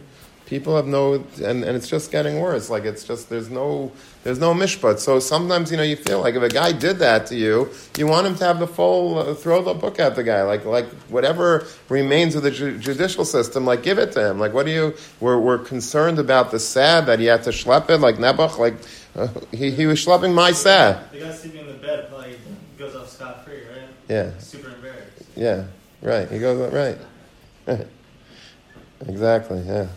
People 0.52 0.76
have 0.76 0.86
no, 0.86 1.14
and, 1.14 1.64
and 1.64 1.78
it's 1.78 1.88
just 1.88 2.12
getting 2.12 2.42
worse. 2.42 2.70
Like 2.70 2.84
it's 2.84 3.06
just, 3.06 3.30
there's 3.30 3.50
no, 3.50 3.90
there's 4.26 4.38
no 4.38 4.54
mishpat. 4.54 5.00
So 5.00 5.18
sometimes, 5.18 5.72
you 5.72 5.78
know, 5.78 5.84
you 5.84 5.96
feel 5.96 6.20
like 6.20 6.36
if 6.36 6.44
a 6.44 6.50
guy 6.50 6.74
did 6.74 7.00
that 7.00 7.26
to 7.28 7.38
you, 7.38 7.70
you 7.98 8.06
want 8.06 8.28
him 8.28 8.36
to 8.36 8.44
have 8.44 8.60
the 8.60 8.68
full, 8.68 9.18
uh, 9.18 9.34
throw 9.34 9.62
the 9.62 9.74
book 9.74 9.98
at 9.98 10.18
the 10.18 10.26
guy. 10.26 10.42
Like, 10.44 10.66
like 10.66 10.88
whatever 11.08 11.66
remains 11.88 12.36
of 12.36 12.44
the 12.44 12.52
ju- 12.52 12.78
judicial 12.78 13.24
system, 13.24 13.64
like 13.64 13.82
give 13.82 13.98
it 13.98 14.12
to 14.12 14.30
him. 14.30 14.40
Like 14.40 14.52
what 14.52 14.66
do 14.66 14.74
you, 14.74 14.94
we're, 15.22 15.40
we're 15.40 15.58
concerned 15.58 16.20
about 16.20 16.52
the 16.52 16.60
sad 16.60 17.06
that 17.06 17.20
he 17.20 17.28
had 17.28 17.44
to 17.44 17.52
schlep 17.52 17.90
it, 17.90 18.00
like 18.00 18.18
Nebuch, 18.18 18.58
like 18.58 18.74
uh, 19.16 19.30
he, 19.54 19.72
he 19.72 19.86
was 19.86 20.06
schlepping 20.06 20.34
my 20.34 20.52
sad. 20.52 21.10
The 21.14 21.20
guy 21.20 21.32
sleeping 21.32 21.62
in 21.62 21.68
the 21.68 21.74
bed 21.76 22.10
probably 22.10 22.36
goes 22.78 22.94
off 22.94 23.10
scot 23.10 23.46
free, 23.46 23.62
right? 23.74 23.88
Yeah. 24.10 24.38
Super 24.40 24.68
embarrassed. 24.68 25.24
Yeah, 25.38 25.64
right. 26.02 26.30
He 26.30 26.40
goes, 26.40 26.74
right. 26.74 26.98
right. 27.68 27.88
Exactly, 29.08 29.62
yeah. 29.62 29.88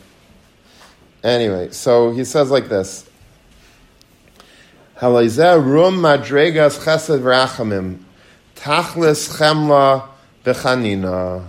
Anyway, 1.25 1.71
so 1.71 2.11
he 2.11 2.23
says 2.23 2.51
like 2.51 2.69
this. 2.69 3.09
rum 5.01 6.03
madregas 6.03 6.79
chesed 6.85 7.21
rachamim, 7.23 8.01
tachlis 8.55 9.39
chemla 9.39 10.07
bechanina. 10.45 11.47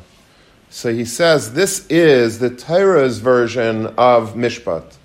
So 0.70 0.94
he 0.94 1.04
says 1.04 1.54
this 1.54 1.86
is 1.88 2.40
the 2.40 2.50
Torah's 2.50 3.20
version 3.20 3.88
of 3.98 4.34
mishpat. 4.34 4.96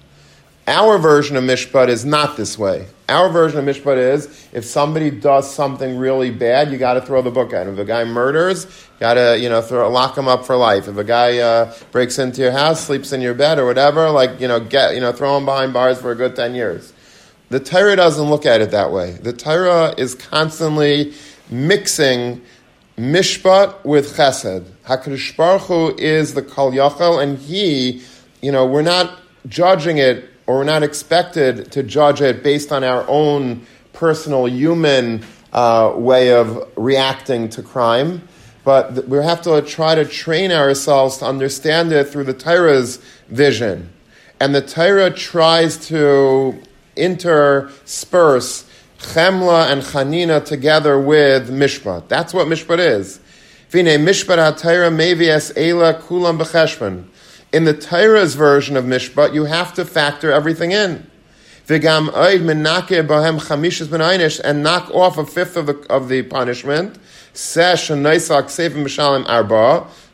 Our 0.71 0.99
version 0.99 1.35
of 1.35 1.43
mishpat 1.43 1.89
is 1.89 2.05
not 2.05 2.37
this 2.37 2.57
way. 2.57 2.87
Our 3.09 3.29
version 3.29 3.59
of 3.59 3.65
mishpat 3.65 3.97
is 3.97 4.49
if 4.53 4.65
somebody 4.65 5.11
does 5.11 5.53
something 5.53 5.97
really 5.97 6.31
bad, 6.31 6.71
you 6.71 6.79
got 6.79 6.95
to 6.95 7.01
throw 7.01 7.23
the 7.23 7.31
book 7.33 7.53
at 7.53 7.67
him. 7.67 7.75
If 7.75 7.81
a 7.81 7.85
guy 7.85 8.05
murders, 8.05 8.69
got 9.01 9.15
to 9.15 9.37
you 9.37 9.49
know 9.49 9.63
throw, 9.63 9.91
lock 9.91 10.17
him 10.17 10.29
up 10.29 10.47
for 10.47 10.55
life. 10.55 10.87
If 10.87 10.97
a 10.97 11.03
guy 11.03 11.39
uh, 11.39 11.75
breaks 11.91 12.21
into 12.21 12.43
your 12.43 12.53
house, 12.53 12.87
sleeps 12.87 13.13
in 13.13 13.21
your 13.21 13.35
bed 13.35 13.59
or 13.59 13.67
whatever, 13.67 14.11
like 14.11 14.41
you 14.41 14.47
know 14.47 14.61
get 14.61 14.95
you 14.95 15.01
know 15.01 15.11
throw 15.11 15.37
him 15.37 15.45
behind 15.45 15.73
bars 15.73 16.01
for 16.01 16.13
a 16.13 16.15
good 16.15 16.37
ten 16.37 16.55
years. 16.55 16.93
The 17.49 17.59
Torah 17.59 17.97
doesn't 17.97 18.31
look 18.31 18.47
at 18.47 18.61
it 18.61 18.71
that 18.71 18.93
way. 18.93 19.15
The 19.15 19.33
Torah 19.33 19.93
is 19.99 20.15
constantly 20.15 21.15
mixing 21.51 22.43
mishpat 22.97 23.85
with 23.85 24.17
chesed. 24.17 24.71
Hakadosh 24.87 25.37
Baruch 25.37 25.63
Hu 25.63 25.97
is 25.97 26.35
the 26.35 26.43
kol 26.43 26.71
yachal, 26.71 27.21
and 27.21 27.39
he, 27.39 28.05
you 28.41 28.53
know, 28.53 28.65
we're 28.65 28.83
not 28.83 29.19
judging 29.49 29.99
it 29.99 30.31
or 30.51 30.57
we're 30.57 30.65
not 30.65 30.83
expected 30.83 31.71
to 31.71 31.81
judge 31.81 32.21
it 32.21 32.43
based 32.43 32.73
on 32.73 32.83
our 32.83 33.05
own 33.07 33.65
personal 33.93 34.49
human 34.49 35.23
uh, 35.53 35.93
way 35.95 36.35
of 36.35 36.69
reacting 36.75 37.49
to 37.49 37.63
crime. 37.63 38.27
But 38.65 39.07
we 39.07 39.19
have 39.19 39.43
to 39.43 39.63
try 39.63 39.95
to 39.95 40.05
train 40.05 40.51
ourselves 40.51 41.19
to 41.19 41.27
understand 41.27 41.93
it 41.93 42.09
through 42.09 42.25
the 42.25 42.35
Torah's 42.35 42.97
vision. 43.29 43.93
And 44.41 44.53
the 44.53 44.61
Torah 44.61 45.13
tries 45.13 45.87
to 45.87 46.61
intersperse 46.97 48.69
chemla 48.99 49.71
and 49.71 49.83
chanina 49.83 50.45
together 50.45 50.99
with 50.99 51.49
mishpat. 51.49 52.09
That's 52.09 52.35
what 52.35 52.49
mishpat 52.49 52.81
is. 52.81 53.21
Vine 53.69 54.05
mishpat 54.05 54.39
ha-Torah 54.39 54.91
mevies 54.91 55.53
ela 55.57 55.95
kulam 55.95 56.41
b'cheshbon. 56.41 57.05
In 57.53 57.65
the 57.65 57.75
Torah's 57.75 58.37
version 58.37 58.77
of 58.77 58.85
Mishpat, 58.85 59.35
you 59.35 59.45
have 59.45 59.75
to 59.75 59.85
factor 59.85 60.31
everything 60.31 60.71
in. 60.71 61.11
And 61.69 61.83
knock 64.63 64.91
off 64.91 65.19
a 65.19 65.27
fifth 65.27 65.57
of 65.57 65.67
the, 65.67 65.87
of 65.89 66.09
the 66.09 66.23
punishment. 66.23 66.99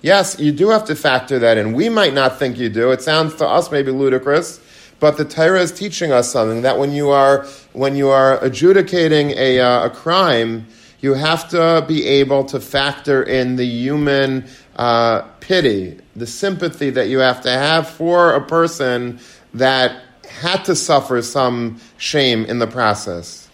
Yes, 0.02 0.38
you 0.38 0.52
do 0.52 0.69
have 0.69 0.85
to 0.85 0.95
factor 0.95 1.38
that 1.38 1.59
in. 1.59 1.73
We 1.73 1.88
might 1.88 2.14
not 2.14 2.38
think 2.38 2.59
you 2.59 2.69
do. 2.69 2.90
It 2.90 3.02
sounds 3.02 3.35
to 3.37 3.47
us 3.47 3.71
maybe 3.71 3.90
ludicrous, 3.90 4.61
but 5.00 5.16
the 5.16 5.25
Torah 5.25 5.61
is 5.61 5.73
teaching 5.73 6.12
us 6.12 6.31
something 6.31 6.62
that 6.62 6.78
when 6.78 6.93
you 6.93 7.11
are 7.11 7.47
when 7.73 7.97
you 7.97 8.09
are 8.09 8.43
adjudicating 8.45 9.31
a, 9.33 9.61
uh, 9.61 9.87
a 9.87 9.90
crime, 9.90 10.66
you 11.00 11.14
have 11.14 11.49
to 11.50 11.85
be 11.87 12.07
able 12.07 12.45
to 12.45 12.61
factor 12.61 13.23
in 13.23 13.57
the 13.57 13.66
human 13.66 14.47
uh, 14.76 15.23
pity, 15.40 16.00
the 16.16 16.26
sympathy 16.26 16.90
that 16.90 17.08
you 17.08 17.18
have 17.18 17.42
to 17.42 17.50
have 17.50 17.88
for 17.88 18.35
a 18.35 18.40
person 18.40 19.20
that 19.54 20.02
had 20.28 20.64
to 20.64 20.75
suffer 20.75 21.23
some 21.23 21.80
shame 21.99 22.44
in 22.46 22.58
the 22.58 22.66
process. 22.66 23.49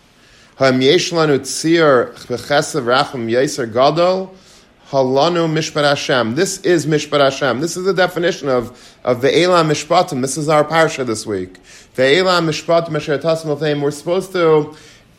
This 0.59 0.71
is 6.61 6.87
mishpat 6.87 7.21
Hashem. 7.21 7.61
This 7.61 7.77
is 7.77 7.85
the 7.85 7.95
definition 7.95 8.49
of, 8.49 8.97
of 9.05 9.21
the 9.23 9.43
Elam 9.43 9.69
mishpatim. 9.69 10.21
This 10.21 10.37
is 10.37 10.49
our 10.49 10.65
parsha 10.65 11.07
this 11.07 11.25
week. 11.27 11.59
The 11.95 12.19
Elam 12.19 12.47
mishpatim 12.47 13.81
We're 13.81 13.91
supposed 13.91 14.33
to 14.33 14.77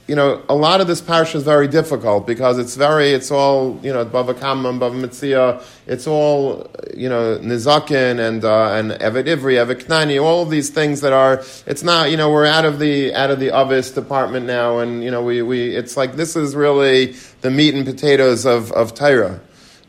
you 0.07 0.15
know, 0.15 0.43
a 0.49 0.55
lot 0.55 0.81
of 0.81 0.87
this 0.87 1.01
parsha 1.01 1.35
is 1.35 1.43
very 1.43 1.67
difficult 1.67 2.27
because 2.27 2.57
it's 2.57 2.75
very, 2.75 3.11
it's 3.11 3.31
all, 3.31 3.79
you 3.81 3.93
know, 3.93 4.05
Bava 4.05 4.33
Kamma, 4.33 4.77
Bava 4.77 5.01
Metzia, 5.01 5.63
it's 5.87 6.07
all, 6.07 6.69
you 6.95 7.07
know, 7.07 7.37
Nezikin 7.37 8.19
and, 8.19 8.43
uh, 8.43 8.73
and 8.73 8.91
Eved 8.91 9.27
Ivri, 9.27 9.65
Evet 9.65 9.85
Knani, 9.85 10.21
all 10.21 10.41
of 10.41 10.49
these 10.49 10.69
things 10.69 10.99
that 11.01 11.13
are, 11.13 11.41
it's 11.65 11.83
not, 11.83 12.11
you 12.11 12.17
know, 12.17 12.29
we're 12.29 12.45
out 12.45 12.65
of 12.65 12.79
the, 12.79 13.13
out 13.13 13.31
of 13.31 13.39
the 13.39 13.57
Avis 13.57 13.91
department 13.91 14.45
now 14.45 14.79
and, 14.79 15.05
you 15.05 15.09
know, 15.09 15.23
we, 15.23 15.41
we, 15.41 15.73
it's 15.73 15.95
like 15.95 16.17
this 16.17 16.35
is 16.35 16.53
really 16.53 17.15
the 17.39 17.49
meat 17.49 17.73
and 17.73 17.85
potatoes 17.85 18.45
of, 18.45 18.73
of 18.73 18.93
Torah. 18.93 19.39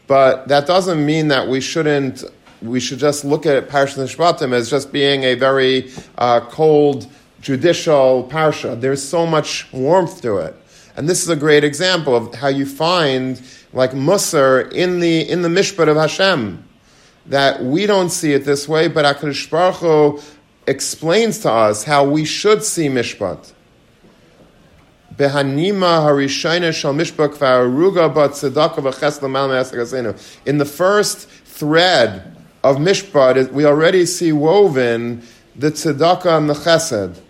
But 0.06 0.46
that 0.46 0.66
doesn't 0.68 1.04
mean 1.04 1.28
that 1.28 1.48
we 1.48 1.60
shouldn't, 1.60 2.22
we 2.62 2.78
should 2.78 3.00
just 3.00 3.24
look 3.24 3.46
at 3.46 3.68
Parshat 3.68 3.98
Mishpatim 3.98 4.52
as 4.52 4.70
just 4.70 4.92
being 4.92 5.24
a 5.24 5.34
very 5.34 5.90
uh, 6.18 6.40
cold, 6.40 7.08
judicial 7.44 8.26
parsha. 8.30 8.80
There's 8.80 9.06
so 9.06 9.26
much 9.26 9.70
warmth 9.70 10.22
to 10.22 10.38
it. 10.38 10.56
And 10.96 11.08
this 11.08 11.22
is 11.22 11.28
a 11.28 11.36
great 11.36 11.62
example 11.62 12.16
of 12.16 12.34
how 12.34 12.48
you 12.48 12.64
find 12.64 13.40
like 13.72 13.90
Musar 13.90 14.72
in 14.72 15.00
the 15.00 15.28
in 15.28 15.42
the 15.42 15.48
Mishpat 15.48 15.88
of 15.88 15.96
Hashem. 15.96 16.64
That 17.26 17.62
we 17.62 17.86
don't 17.86 18.10
see 18.10 18.32
it 18.32 18.44
this 18.44 18.68
way, 18.68 18.88
but 18.88 19.04
HaKadosh 19.04 19.50
Baruch 19.50 19.76
Hu 19.76 20.20
explains 20.66 21.38
to 21.40 21.50
us 21.50 21.84
how 21.84 22.04
we 22.04 22.24
should 22.24 22.62
see 22.62 22.88
Mishpat. 22.88 23.52
In 25.16 25.28
the 30.58 30.64
first 30.64 31.28
thread 31.28 32.36
of 32.64 32.76
mishpat, 32.76 33.52
we 33.52 33.64
already 33.64 34.06
see 34.06 34.32
woven 34.32 35.22
the 35.54 35.70
tzedakah 35.70 36.38
and 36.38 36.50
the 36.50 36.54
chesed. 36.54 37.20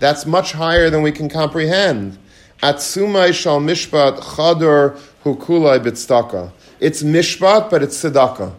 That's 0.00 0.26
much 0.26 0.52
higher 0.52 0.90
than 0.90 1.02
we 1.02 1.12
can 1.12 1.28
comprehend. 1.28 2.18
Atsumai 2.62 3.32
shal 3.32 3.60
mishpat 3.60 4.18
chadur 4.18 4.98
hukulai 5.24 5.78
bitstaka. 5.78 6.52
It's 6.80 7.02
mishpat, 7.02 7.70
but 7.70 7.82
it's 7.82 8.02
tzedakah. 8.02 8.52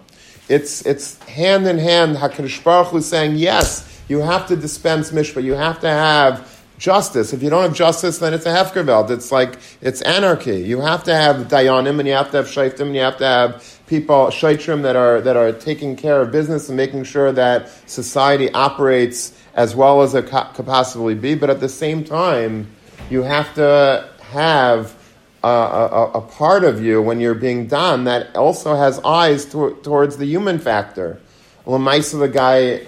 It's, 0.47 0.85
it's 0.85 1.21
hand 1.23 1.67
in 1.67 1.77
hand. 1.77 2.17
Hakadosh 2.17 2.63
Baruch 2.63 2.87
Hu 2.87 3.01
saying, 3.01 3.35
yes, 3.35 4.01
you 4.07 4.19
have 4.19 4.47
to 4.47 4.55
dispense 4.55 5.11
mishpat. 5.11 5.43
You 5.43 5.53
have 5.53 5.79
to 5.81 5.89
have 5.89 6.47
justice. 6.81 7.31
If 7.31 7.43
you 7.43 7.49
don't 7.49 7.61
have 7.61 7.73
justice, 7.73 8.17
then 8.17 8.33
it's 8.33 8.45
a 8.45 8.49
hefkerveld. 8.49 9.11
It's 9.11 9.31
like 9.31 9.59
it's 9.81 10.01
anarchy. 10.01 10.61
You 10.61 10.81
have 10.81 11.03
to 11.05 11.15
have 11.15 11.47
dayanim, 11.47 11.99
and 11.99 12.07
you 12.07 12.15
have 12.15 12.31
to 12.31 12.37
have 12.37 12.47
shaiftim, 12.47 12.87
and 12.87 12.95
you 12.95 13.01
have 13.01 13.17
to 13.17 13.25
have 13.25 13.79
people 13.87 14.25
shaitrim 14.27 14.81
that 14.81 14.95
are 14.95 15.21
that 15.21 15.37
are 15.37 15.51
taking 15.51 15.95
care 15.95 16.21
of 16.21 16.31
business 16.31 16.67
and 16.69 16.75
making 16.75 17.03
sure 17.03 17.31
that 17.31 17.69
society 17.87 18.51
operates 18.53 19.37
as 19.53 19.75
well 19.75 20.01
as 20.01 20.15
it 20.15 20.27
could 20.27 20.65
possibly 20.65 21.15
be, 21.15 21.35
but 21.35 21.49
at 21.49 21.59
the 21.59 21.69
same 21.69 22.03
time, 22.03 22.67
you 23.09 23.23
have 23.23 23.53
to 23.55 24.09
have 24.31 24.95
a, 25.43 25.47
a, 25.47 26.11
a 26.15 26.21
part 26.21 26.63
of 26.63 26.81
you 26.81 27.01
when 27.01 27.19
you're 27.19 27.33
being 27.33 27.67
done 27.67 28.05
that 28.05 28.35
also 28.35 28.75
has 28.75 28.99
eyes 28.99 29.45
to, 29.45 29.77
towards 29.83 30.17
the 30.17 30.25
human 30.25 30.59
factor. 30.59 31.19
Lamaisa, 31.65 32.19
the 32.19 32.29
guy 32.29 32.85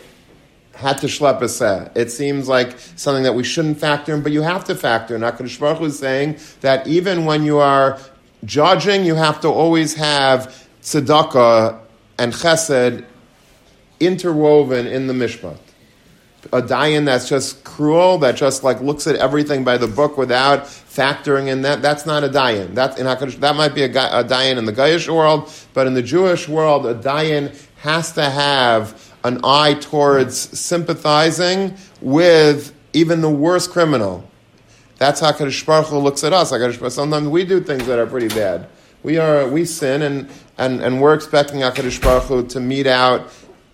had 0.75 0.97
to 0.99 1.07
schlep 1.07 1.41
a 1.41 1.49
seh. 1.49 1.89
It 1.95 2.11
seems 2.11 2.47
like 2.47 2.77
something 2.95 3.23
that 3.23 3.35
we 3.35 3.43
shouldn't 3.43 3.79
factor 3.79 4.13
in, 4.13 4.23
but 4.23 4.31
you 4.31 4.41
have 4.41 4.63
to 4.65 4.75
factor 4.75 5.15
in. 5.15 5.21
HaKadosh 5.21 5.59
Baruch 5.59 5.81
is 5.81 5.99
saying 5.99 6.37
that 6.61 6.87
even 6.87 7.25
when 7.25 7.43
you 7.43 7.59
are 7.59 7.99
judging, 8.45 9.05
you 9.05 9.15
have 9.15 9.41
to 9.41 9.49
always 9.49 9.93
have 9.95 10.67
tzedakah 10.81 11.79
and 12.17 12.33
chesed 12.33 13.05
interwoven 13.99 14.87
in 14.87 15.07
the 15.07 15.13
mishpat 15.13 15.57
a 16.51 16.61
dayan 16.61 17.05
that's 17.05 17.29
just 17.29 17.63
cruel, 17.63 18.17
that 18.19 18.35
just 18.35 18.63
like 18.63 18.81
looks 18.81 19.07
at 19.07 19.15
everything 19.15 19.63
by 19.63 19.77
the 19.77 19.87
book 19.87 20.17
without 20.17 20.65
factoring 20.65 21.47
in 21.47 21.61
that, 21.61 21.81
that's 21.81 22.05
not 22.05 22.23
a 22.23 22.29
dayan. 22.29 22.75
That, 22.75 22.97
that 22.97 23.55
might 23.55 23.73
be 23.73 23.83
a, 23.83 23.87
a 23.87 24.23
dayan 24.23 24.57
in 24.57 24.65
the 24.65 24.73
Gayish 24.73 25.13
world, 25.13 25.51
but 25.73 25.87
in 25.87 25.93
the 25.93 26.01
Jewish 26.01 26.47
world, 26.47 26.85
a 26.85 26.95
dayan 26.95 27.55
has 27.77 28.11
to 28.13 28.29
have 28.29 29.13
an 29.23 29.39
eye 29.43 29.75
towards 29.75 30.37
sympathizing 30.37 31.75
with 32.01 32.73
even 32.91 33.21
the 33.21 33.29
worst 33.29 33.71
criminal. 33.71 34.29
That's 34.97 35.19
how 35.19 35.31
Kadosh 35.31 35.65
Baruch 35.65 35.87
Hu 35.87 35.97
looks 35.97 36.23
at 36.23 36.33
us. 36.33 36.49
Sometimes 36.93 37.27
we 37.27 37.45
do 37.45 37.61
things 37.61 37.87
that 37.87 37.99
are 37.99 38.05
pretty 38.05 38.29
bad. 38.29 38.67
We 39.01 39.17
are 39.17 39.47
we 39.47 39.65
sin 39.65 40.01
and 40.01 40.29
and, 40.57 40.81
and 40.81 41.01
we're 41.01 41.13
expecting 41.13 41.59
Hakadosh 41.59 42.01
Baruch 42.01 42.23
Hu 42.23 42.47
to 42.47 42.59
mete 42.59 42.87
out 42.87 43.29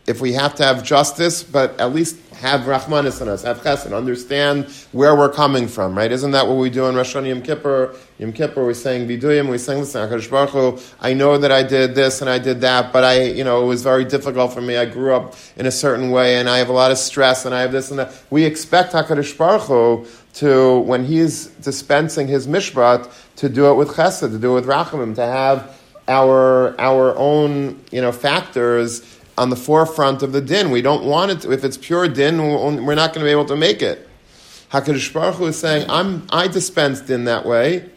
if 0.09 0.21
we 0.21 0.33
have 0.33 0.55
to 0.55 0.63
have 0.63 0.83
justice, 0.83 1.43
but 1.43 1.79
at 1.79 1.93
least 1.93 2.17
have 2.31 2.61
Rahmanis 2.61 3.21
on 3.21 3.29
us, 3.29 3.43
have 3.43 3.61
Chesed, 3.61 3.95
understand 3.95 4.65
where 4.91 5.15
we're 5.15 5.31
coming 5.31 5.67
from, 5.67 5.95
right? 5.95 6.11
Isn't 6.11 6.31
that 6.31 6.47
what 6.47 6.55
we 6.55 6.71
do 6.71 6.87
in 6.87 6.95
Rosh 6.95 7.15
Hashanah 7.15 7.27
Yom 7.27 7.41
Kippur? 7.43 7.95
Yom 8.17 8.33
Kippur, 8.33 8.65
we're 8.65 8.73
saying 8.73 9.07
Viduyim, 9.07 9.49
we're 9.49 9.59
saying, 9.59 9.81
listen, 9.81 10.09
HaKadosh 10.09 10.31
Baruch 10.31 10.49
Hu, 10.49 10.79
I 10.99 11.13
know 11.13 11.37
that 11.37 11.51
I 11.51 11.61
did 11.61 11.93
this 11.93 12.21
and 12.21 12.29
I 12.29 12.39
did 12.39 12.61
that, 12.61 12.91
but 12.91 13.03
I, 13.03 13.21
you 13.21 13.43
know, 13.43 13.61
it 13.61 13.67
was 13.67 13.83
very 13.83 14.03
difficult 14.03 14.51
for 14.51 14.61
me. 14.61 14.77
I 14.77 14.85
grew 14.85 15.13
up 15.13 15.35
in 15.57 15.67
a 15.67 15.71
certain 15.71 16.09
way 16.09 16.37
and 16.37 16.49
I 16.49 16.57
have 16.57 16.69
a 16.69 16.73
lot 16.73 16.89
of 16.89 16.97
stress 16.97 17.45
and 17.45 17.53
I 17.53 17.61
have 17.61 17.71
this 17.71 17.91
and 17.91 17.99
that. 17.99 18.11
We 18.31 18.45
expect 18.45 18.93
HaKadosh 18.93 19.37
Baruch 19.37 19.61
Hu 19.67 20.07
to, 20.35 20.79
when 20.79 21.05
he's 21.05 21.45
dispensing 21.61 22.27
his 22.27 22.47
mishpat, 22.47 23.13
to 23.35 23.47
do 23.47 23.69
it 23.69 23.75
with 23.75 23.89
Chesed, 23.89 24.31
to 24.31 24.39
do 24.39 24.53
it 24.53 24.55
with 24.55 24.65
Rachamim, 24.65 25.13
to 25.15 25.25
have 25.25 25.79
our, 26.07 26.79
our 26.81 27.15
own, 27.15 27.79
you 27.91 28.01
know, 28.01 28.11
factors 28.11 29.08
on 29.39 29.49
the 29.49 29.55
forefront 29.55 30.21
of 30.21 30.33
the 30.33 30.41
din. 30.41 30.69
We 30.69 30.81
don't 30.81 31.05
want 31.05 31.31
it. 31.31 31.41
To, 31.41 31.51
if 31.51 31.63
it's 31.63 31.77
pure 31.77 32.07
din, 32.07 32.37
we're 32.85 32.95
not 32.95 33.13
going 33.13 33.23
to 33.23 33.29
be 33.29 33.31
able 33.31 33.45
to 33.45 33.55
make 33.55 33.81
it. 33.81 34.07
Hakadosh 34.71 35.11
Baruch 35.13 35.35
Hu 35.35 35.45
is 35.47 35.57
saying, 35.57 35.89
"I'm 35.89 36.27
I 36.29 36.47
dispense 36.47 36.99
din 37.01 37.23
that 37.23 37.45
way, 37.45 37.89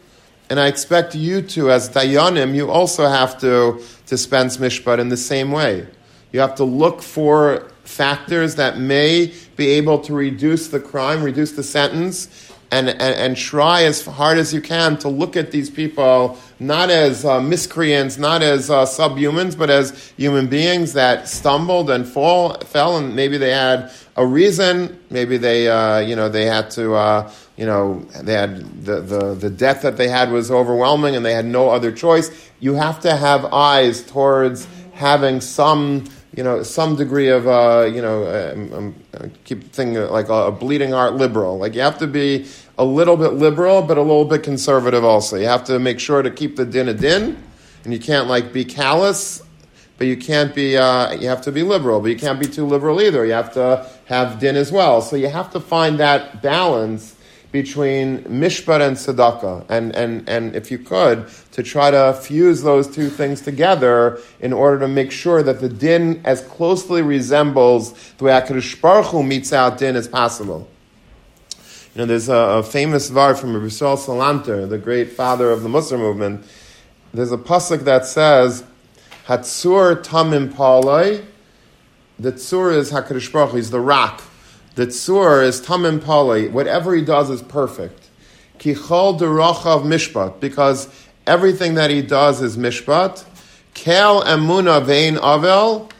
and 0.49 0.59
I 0.59 0.67
expect 0.67 1.13
you 1.13 1.41
to, 1.41 1.69
as 1.69 1.89
dayanim, 1.89 2.55
you 2.55 2.71
also 2.71 3.07
have 3.07 3.39
to 3.41 3.83
dispense 4.07 4.57
mishpat 4.57 4.99
in 4.99 5.09
the 5.09 5.17
same 5.17 5.51
way. 5.51 5.85
You 6.31 6.39
have 6.39 6.55
to 6.55 6.63
look 6.63 7.01
for 7.01 7.69
factors 7.83 8.55
that 8.55 8.79
may 8.79 9.33
be 9.55 9.67
able 9.71 9.99
to 9.99 10.13
reduce 10.13 10.69
the 10.69 10.79
crime, 10.79 11.21
reduce 11.21 11.51
the 11.51 11.63
sentence, 11.63 12.52
and, 12.73 12.89
and, 12.89 13.01
and, 13.01 13.37
try 13.37 13.83
as 13.83 14.03
hard 14.03 14.39
as 14.39 14.51
you 14.51 14.59
can 14.59 14.97
to 14.97 15.07
look 15.07 15.37
at 15.37 15.51
these 15.51 15.69
people 15.69 16.39
not 16.59 16.89
as 16.89 17.23
uh, 17.23 17.39
miscreants, 17.39 18.17
not 18.17 18.41
as 18.41 18.69
uh, 18.71 18.83
subhumans, 18.83 19.55
but 19.55 19.69
as 19.69 20.11
human 20.17 20.47
beings 20.47 20.93
that 20.93 21.27
stumbled 21.27 21.89
and 21.91 22.07
fall, 22.07 22.57
fell, 22.61 22.97
and 22.97 23.15
maybe 23.15 23.37
they 23.37 23.51
had 23.51 23.91
a 24.15 24.25
reason. 24.25 24.99
Maybe 25.11 25.37
they, 25.37 25.67
uh, 25.67 25.99
you 25.99 26.15
know, 26.15 26.29
they 26.29 26.45
had 26.45 26.71
to, 26.71 26.95
uh, 26.95 27.31
you 27.57 27.65
know, 27.65 27.99
they 28.21 28.33
had 28.33 28.85
the, 28.85 29.01
the, 29.01 29.35
the 29.35 29.49
death 29.49 29.83
that 29.83 29.97
they 29.97 30.07
had 30.07 30.31
was 30.31 30.49
overwhelming, 30.49 31.15
and 31.15 31.23
they 31.23 31.33
had 31.33 31.45
no 31.45 31.69
other 31.69 31.91
choice. 31.91 32.49
You 32.59 32.73
have 32.73 32.99
to 33.01 33.15
have 33.15 33.45
eyes 33.53 34.03
towards 34.03 34.67
having 34.93 35.41
some 35.41 36.05
you 36.35 36.43
know, 36.43 36.63
some 36.63 36.95
degree 36.95 37.29
of, 37.29 37.47
uh, 37.47 37.87
you 37.93 38.01
know, 38.01 38.25
um, 38.25 38.73
um, 38.73 38.95
I 39.19 39.29
keep 39.43 39.71
thinking 39.71 40.01
like 40.09 40.29
a, 40.29 40.51
bleeding 40.51 40.91
heart 40.91 41.13
liberal. 41.13 41.59
Like 41.59 41.75
you 41.75 41.81
have 41.81 41.99
to 41.99 42.07
be 42.07 42.47
a 42.77 42.85
little 42.85 43.17
bit 43.17 43.33
liberal, 43.33 43.81
but 43.81 43.97
a 43.97 44.01
little 44.01 44.25
bit 44.25 44.43
conservative 44.43 45.03
also. 45.03 45.37
You 45.37 45.45
have 45.45 45.63
to 45.65 45.79
make 45.79 45.99
sure 45.99 46.21
to 46.21 46.31
keep 46.31 46.55
the 46.55 46.65
din 46.65 46.89
a 46.89 46.93
din, 46.93 47.41
and 47.83 47.93
you 47.93 47.99
can't 47.99 48.27
like 48.27 48.51
be 48.51 48.65
callous, 48.65 49.43
but 49.97 50.07
you 50.07 50.17
can't 50.17 50.55
be, 50.55 50.75
uh, 50.75 51.13
you 51.13 51.27
have 51.27 51.41
to 51.41 51.51
be 51.51 51.63
liberal, 51.63 51.99
but 51.99 52.07
you 52.07 52.17
can't 52.17 52.39
be 52.39 52.47
too 52.47 52.65
liberal 52.65 52.99
either. 53.01 53.25
You 53.25 53.33
have 53.33 53.53
to 53.53 53.87
have 54.05 54.39
din 54.39 54.55
as 54.55 54.71
well. 54.71 55.01
So 55.01 55.15
you 55.15 55.29
have 55.29 55.51
to 55.51 55.59
find 55.59 55.99
that 55.99 56.41
balance 56.41 57.15
between 57.51 58.23
mishpat 58.23 58.81
and 58.81 58.97
tzedakah, 58.97 59.69
and, 59.69 59.95
and, 59.95 60.27
and 60.27 60.55
if 60.55 60.71
you 60.71 60.79
could, 60.79 61.29
to 61.51 61.61
try 61.61 61.91
to 61.91 62.19
fuse 62.19 62.63
those 62.63 62.87
two 62.87 63.09
things 63.09 63.41
together 63.41 64.19
in 64.39 64.51
order 64.51 64.79
to 64.79 64.87
make 64.87 65.11
sure 65.11 65.43
that 65.43 65.61
the 65.61 65.69
din 65.69 66.19
as 66.25 66.41
closely 66.41 67.03
resembles 67.03 67.93
the 68.13 68.23
way 68.23 68.31
HaKadosh 68.31 68.81
Baruch 68.81 69.05
Hu 69.05 69.21
meets 69.21 69.53
out 69.53 69.77
din 69.77 69.95
as 69.95 70.07
possible. 70.07 70.67
You 71.93 71.99
know, 71.99 72.05
there's 72.07 72.27
a, 72.27 72.33
a 72.33 72.63
famous 72.63 73.09
var 73.09 73.35
from 73.35 73.53
Rabbi 73.53 73.67
Salanter, 73.67 74.67
the 74.67 74.79
great 74.79 75.11
father 75.11 75.51
of 75.51 75.61
the 75.61 75.69
Musar 75.69 75.99
movement. 75.99 76.43
There's 77.13 77.31
a 77.31 77.37
pasuk 77.37 77.81
that 77.81 78.07
says, 78.07 78.63
Hatsur 79.27 80.03
tamim 80.03 80.51
palai. 80.51 81.23
The 82.17 82.31
tzur 82.31 82.75
is 82.75 82.91
Hakadosh 82.91 83.31
Baruch 83.31 83.51
Hu, 83.51 83.57
he's 83.57 83.69
the 83.69 83.79
rock. 83.79 84.23
The 84.73 84.87
tzur 84.87 85.43
is 85.43 85.61
tamim 85.61 85.99
palai. 85.99 86.51
Whatever 86.51 86.95
he 86.95 87.03
does 87.03 87.29
is 87.29 87.43
perfect. 87.43 88.09
Kichol 88.57 89.19
derachav 89.19 89.83
mishpat, 89.83 90.39
because 90.39 90.89
everything 91.27 91.75
that 91.75 91.91
he 91.91 92.01
does 92.01 92.41
is 92.41 92.57
mishpat. 92.57 93.23
Kel 93.75 94.23
emuna 94.23 94.83
vein 94.83 95.17
avel. 95.17 95.91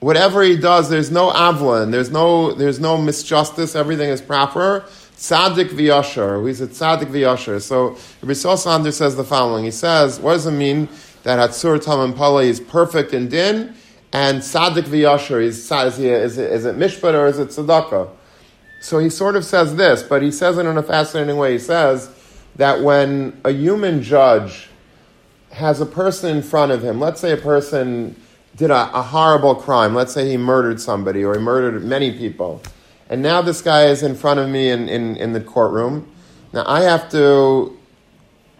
Whatever 0.00 0.42
he 0.42 0.56
does, 0.56 0.88
there's 0.88 1.10
no 1.10 1.30
avlin, 1.30 1.92
there's 1.92 2.10
no, 2.10 2.52
there's 2.54 2.80
no 2.80 2.96
misjustice, 2.96 3.76
everything 3.76 4.08
is 4.08 4.20
proper. 4.22 4.84
Tzaddik 5.22 5.68
v'yasher. 5.70 6.46
He's 6.46 6.60
a 6.60 6.66
tzaddik 6.66 7.06
v'yasher. 7.06 7.62
So 7.62 7.90
Rabbi 8.20 8.32
Salanter 8.32 8.92
says 8.92 9.16
the 9.16 9.24
following. 9.24 9.64
He 9.64 9.70
says, 9.70 10.18
what 10.18 10.32
does 10.32 10.46
it 10.46 10.52
mean 10.52 10.88
that 11.22 11.38
Hatzur 11.38 11.82
Talman 11.82 12.12
Pala 12.12 12.42
is 12.42 12.58
perfect 12.58 13.14
in 13.14 13.28
din 13.28 13.74
and 14.12 14.40
tzaddik 14.40 14.84
v'yasher 14.84 15.40
is, 15.40 15.70
is, 15.70 15.98
is, 15.98 16.38
is 16.38 16.64
it 16.64 16.76
mishpat 16.76 17.14
or 17.14 17.26
is 17.26 17.38
it 17.38 17.48
tzedakah? 17.48 18.10
So 18.80 18.98
he 18.98 19.08
sort 19.08 19.36
of 19.36 19.44
says 19.44 19.76
this, 19.76 20.02
but 20.02 20.22
he 20.22 20.32
says 20.32 20.58
it 20.58 20.66
in 20.66 20.76
a 20.76 20.82
fascinating 20.82 21.36
way. 21.36 21.52
He 21.52 21.58
says, 21.60 22.10
that 22.56 22.80
when 22.80 23.40
a 23.44 23.50
human 23.50 24.02
judge 24.02 24.68
has 25.50 25.80
a 25.80 25.86
person 25.86 26.36
in 26.36 26.42
front 26.42 26.72
of 26.72 26.82
him, 26.82 27.00
let's 27.00 27.20
say 27.20 27.32
a 27.32 27.36
person 27.36 28.16
did 28.56 28.70
a, 28.70 28.90
a, 28.94 29.02
horrible 29.02 29.54
crime, 29.54 29.94
let's 29.94 30.12
say 30.12 30.28
he 30.28 30.36
murdered 30.36 30.80
somebody 30.80 31.24
or 31.24 31.34
he 31.34 31.40
murdered 31.40 31.82
many 31.84 32.10
people, 32.16 32.62
and 33.12 33.20
now 33.20 33.42
this 33.42 33.60
guy 33.60 33.88
is 33.88 34.02
in 34.02 34.14
front 34.14 34.40
of 34.40 34.48
me 34.48 34.70
in, 34.70 34.88
in, 34.88 35.16
in 35.16 35.34
the 35.34 35.40
courtroom. 35.42 36.10
Now 36.54 36.64
I 36.66 36.80
have 36.80 37.10
to 37.10 37.78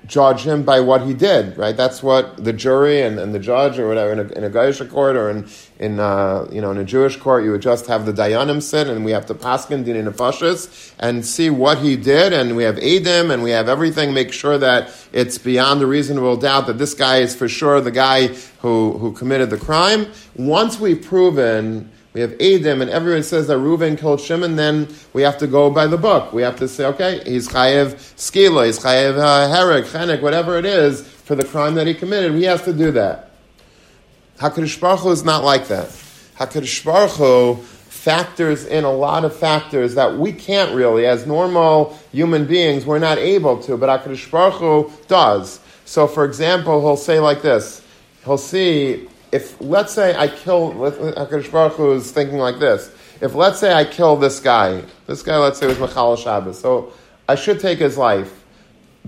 judge 0.06 0.42
him 0.42 0.62
by 0.62 0.80
what 0.80 1.00
he 1.00 1.14
did, 1.14 1.56
right? 1.56 1.74
That's 1.74 2.02
what 2.02 2.44
the 2.44 2.52
jury 2.52 3.00
and, 3.00 3.18
and 3.18 3.34
the 3.34 3.38
judge 3.38 3.78
or 3.78 3.88
whatever 3.88 4.12
in 4.12 4.18
a, 4.18 4.32
in 4.32 4.44
a 4.44 4.50
Gaisha 4.50 4.90
court 4.90 5.16
or 5.16 5.30
in, 5.30 5.48
in, 5.78 5.98
uh, 5.98 6.46
you 6.52 6.60
know, 6.60 6.70
in 6.70 6.76
a 6.76 6.84
Jewish 6.84 7.16
court, 7.16 7.44
you 7.44 7.50
would 7.52 7.62
just 7.62 7.86
have 7.86 8.04
the 8.04 8.12
Dayanim 8.12 8.60
sit 8.60 8.88
and 8.88 9.06
we 9.06 9.12
have 9.12 9.24
to 9.26 9.34
paskin 9.34 9.86
din 9.86 10.04
nefashis 10.04 10.92
and 10.98 11.24
see 11.24 11.48
what 11.48 11.78
he 11.78 11.96
did 11.96 12.34
and 12.34 12.54
we 12.54 12.64
have 12.64 12.76
Adim 12.76 13.32
and 13.32 13.42
we 13.42 13.52
have 13.52 13.70
everything, 13.70 14.12
make 14.12 14.34
sure 14.34 14.58
that 14.58 14.94
it's 15.12 15.38
beyond 15.38 15.80
a 15.80 15.86
reasonable 15.86 16.36
doubt 16.36 16.66
that 16.66 16.76
this 16.76 16.92
guy 16.92 17.18
is 17.20 17.34
for 17.34 17.48
sure 17.48 17.80
the 17.80 17.90
guy 17.90 18.26
who, 18.60 18.98
who 18.98 19.12
committed 19.12 19.48
the 19.48 19.56
crime. 19.56 20.06
Once 20.36 20.78
we've 20.78 21.00
proven 21.00 21.90
we 22.14 22.20
have 22.20 22.32
Adim, 22.32 22.82
and 22.82 22.90
everyone 22.90 23.22
says 23.22 23.46
that 23.46 23.56
Reuven 23.56 23.98
killed 23.98 24.20
Shimon, 24.20 24.56
then 24.56 24.88
we 25.14 25.22
have 25.22 25.38
to 25.38 25.46
go 25.46 25.70
by 25.70 25.86
the 25.86 25.96
book. 25.96 26.32
We 26.32 26.42
have 26.42 26.56
to 26.56 26.68
say, 26.68 26.84
okay, 26.86 27.22
he's 27.24 27.48
Chayev 27.48 27.94
Skila, 28.16 28.66
he's 28.66 28.78
Chayev 28.78 29.16
uh, 29.16 29.54
Herek, 29.54 29.84
Chenek, 29.84 30.20
whatever 30.20 30.58
it 30.58 30.66
is, 30.66 31.06
for 31.06 31.34
the 31.34 31.44
crime 31.44 31.74
that 31.76 31.86
he 31.86 31.94
committed. 31.94 32.34
He 32.34 32.44
has 32.44 32.62
to 32.64 32.74
do 32.74 32.90
that. 32.92 33.30
HaKadosh 34.38 34.78
Baruch 34.78 35.00
Hu 35.00 35.10
is 35.10 35.24
not 35.24 35.42
like 35.42 35.68
that. 35.68 35.88
HaKadosh 36.36 36.84
Baruch 36.84 37.12
Hu 37.12 37.54
factors 37.62 38.66
in 38.66 38.84
a 38.84 38.92
lot 38.92 39.24
of 39.24 39.34
factors 39.34 39.94
that 39.94 40.18
we 40.18 40.32
can't 40.32 40.74
really, 40.74 41.06
as 41.06 41.26
normal 41.26 41.98
human 42.10 42.46
beings, 42.46 42.84
we're 42.84 42.98
not 42.98 43.16
able 43.16 43.62
to, 43.62 43.78
but 43.78 43.88
HaKadosh 43.88 44.30
Baruch 44.30 44.54
Hu 44.54 44.92
does. 45.08 45.60
So, 45.86 46.06
for 46.06 46.26
example, 46.26 46.80
he'll 46.80 46.96
say 46.96 47.20
like 47.20 47.40
this. 47.40 47.80
He'll 48.24 48.36
see 48.36 49.08
if 49.32 49.58
let's 49.60 49.94
say 49.94 50.14
I 50.14 50.28
kill, 50.28 50.72
Hakadosh 50.74 51.50
Baruch 51.50 51.72
Hu 51.72 51.92
is 51.92 52.12
thinking 52.12 52.36
like 52.36 52.58
this. 52.58 52.94
If 53.22 53.34
let's 53.34 53.58
say 53.58 53.72
I 53.72 53.84
kill 53.84 54.16
this 54.16 54.38
guy, 54.38 54.84
this 55.06 55.22
guy, 55.22 55.38
let's 55.38 55.58
say 55.58 55.66
was 55.66 55.78
Machal 55.78 56.16
Shabbos, 56.16 56.60
so 56.60 56.92
I 57.28 57.34
should 57.34 57.58
take 57.58 57.78
his 57.78 57.96
life, 57.96 58.44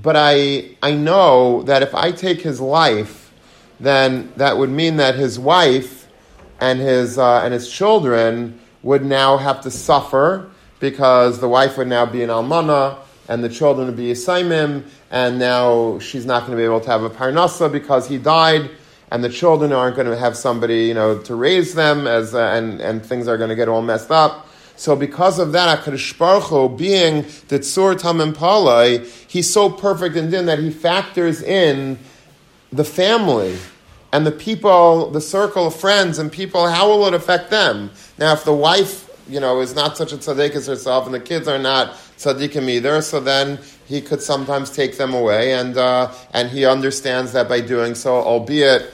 but 0.01 0.17
I 0.17 0.77
I 0.83 0.93
know 0.93 1.63
that 1.65 1.83
if 1.83 1.95
I 1.95 2.11
take 2.11 2.41
his 2.41 2.59
life, 2.61 3.33
then 3.79 4.33
that 4.37 4.57
would 4.57 4.71
mean 4.71 4.97
that 4.97 5.15
his 5.15 5.39
wife 5.39 6.09
and 6.59 6.81
his 6.81 7.19
uh, 7.19 7.43
and 7.45 7.53
his 7.53 7.71
children 7.71 8.59
would 8.83 9.05
now 9.05 9.37
have 9.37 9.61
to 9.63 9.71
suffer 9.71 10.51
because 10.81 11.39
the 11.39 11.49
wife 11.49 11.77
would 11.77 11.89
now 11.89 12.07
be 12.07 12.23
an 12.23 12.31
almana 12.31 12.99
and 13.29 13.43
the 13.43 13.49
children 13.49 13.87
would 13.87 13.97
be 13.97 14.11
a 14.11 14.15
saimim, 14.15 14.85
and 15.11 15.39
now 15.39 15.99
she's 15.99 16.25
not 16.25 16.41
going 16.41 16.53
to 16.53 16.57
be 16.57 16.65
able 16.65 16.81
to 16.81 16.91
have 16.91 17.03
a 17.03 17.11
parnasa 17.11 17.71
because 17.71 18.09
he 18.09 18.17
died 18.17 18.71
and 19.15 19.23
the 19.23 19.29
children 19.29 19.73
aren't 19.73 19.95
going 19.95 20.09
to 20.09 20.17
have 20.17 20.37
somebody, 20.37 20.87
you 20.87 20.95
know, 20.95 21.17
to 21.19 21.37
raise 21.37 21.75
them, 21.75 22.09
as 22.09 22.35
uh, 22.35 22.49
and 22.49 22.81
and 22.81 23.07
things 23.07 23.29
are 23.29 23.37
going 23.37 23.49
to 23.49 23.55
get 23.55 23.69
all 23.69 23.81
messed 23.81 24.11
up. 24.11 24.49
So 24.75 24.97
because 24.97 25.39
of 25.39 25.53
that, 25.53 25.85
Hakadosh 25.85 26.19
Baruch 26.19 26.43
Hu, 26.51 26.69
being 26.69 27.23
the 27.47 27.61
Tzur 27.61 27.95
Tamim 27.95 28.33
Palai, 28.33 29.07
he's 29.31 29.53
so 29.53 29.71
perfect 29.71 30.17
in 30.17 30.31
din 30.31 30.47
that 30.47 30.59
he 30.59 30.69
factors 30.69 31.41
in 31.41 31.97
the 32.73 32.83
family 32.83 33.57
and 34.13 34.27
the 34.27 34.33
people, 34.33 35.11
the 35.13 35.21
circle 35.21 35.69
of 35.69 35.77
friends 35.77 36.19
and 36.19 36.33
people. 36.33 36.67
How 36.69 36.89
will 36.89 37.07
it 37.07 37.15
affect 37.15 37.51
them? 37.51 37.93
Now, 38.19 38.33
if 38.33 38.43
the 38.43 38.53
wife, 38.53 39.09
you 39.29 39.39
know, 39.39 39.61
is 39.61 39.77
not 39.77 39.97
such 39.97 40.13
a 40.13 40.17
tzaddik 40.17 40.57
as 40.57 40.67
herself, 40.67 41.07
and 41.07 41.15
the 41.15 41.21
kids 41.21 41.47
are 41.47 41.61
not 41.61 41.93
tzaddikim 42.19 42.69
either, 42.69 43.01
so 43.01 43.21
then 43.21 43.61
he 43.87 44.01
could 44.01 44.23
sometimes 44.23 44.71
take 44.71 44.99
them 44.99 45.15
away, 45.15 45.53
and 45.53 45.77
uh, 45.77 46.13
and 46.33 46.51
he 46.51 46.67
understands 46.67 47.33
that 47.35 47.49
by 47.49 47.61
doing 47.61 47.95
so, 47.95 48.17
albeit 48.17 48.93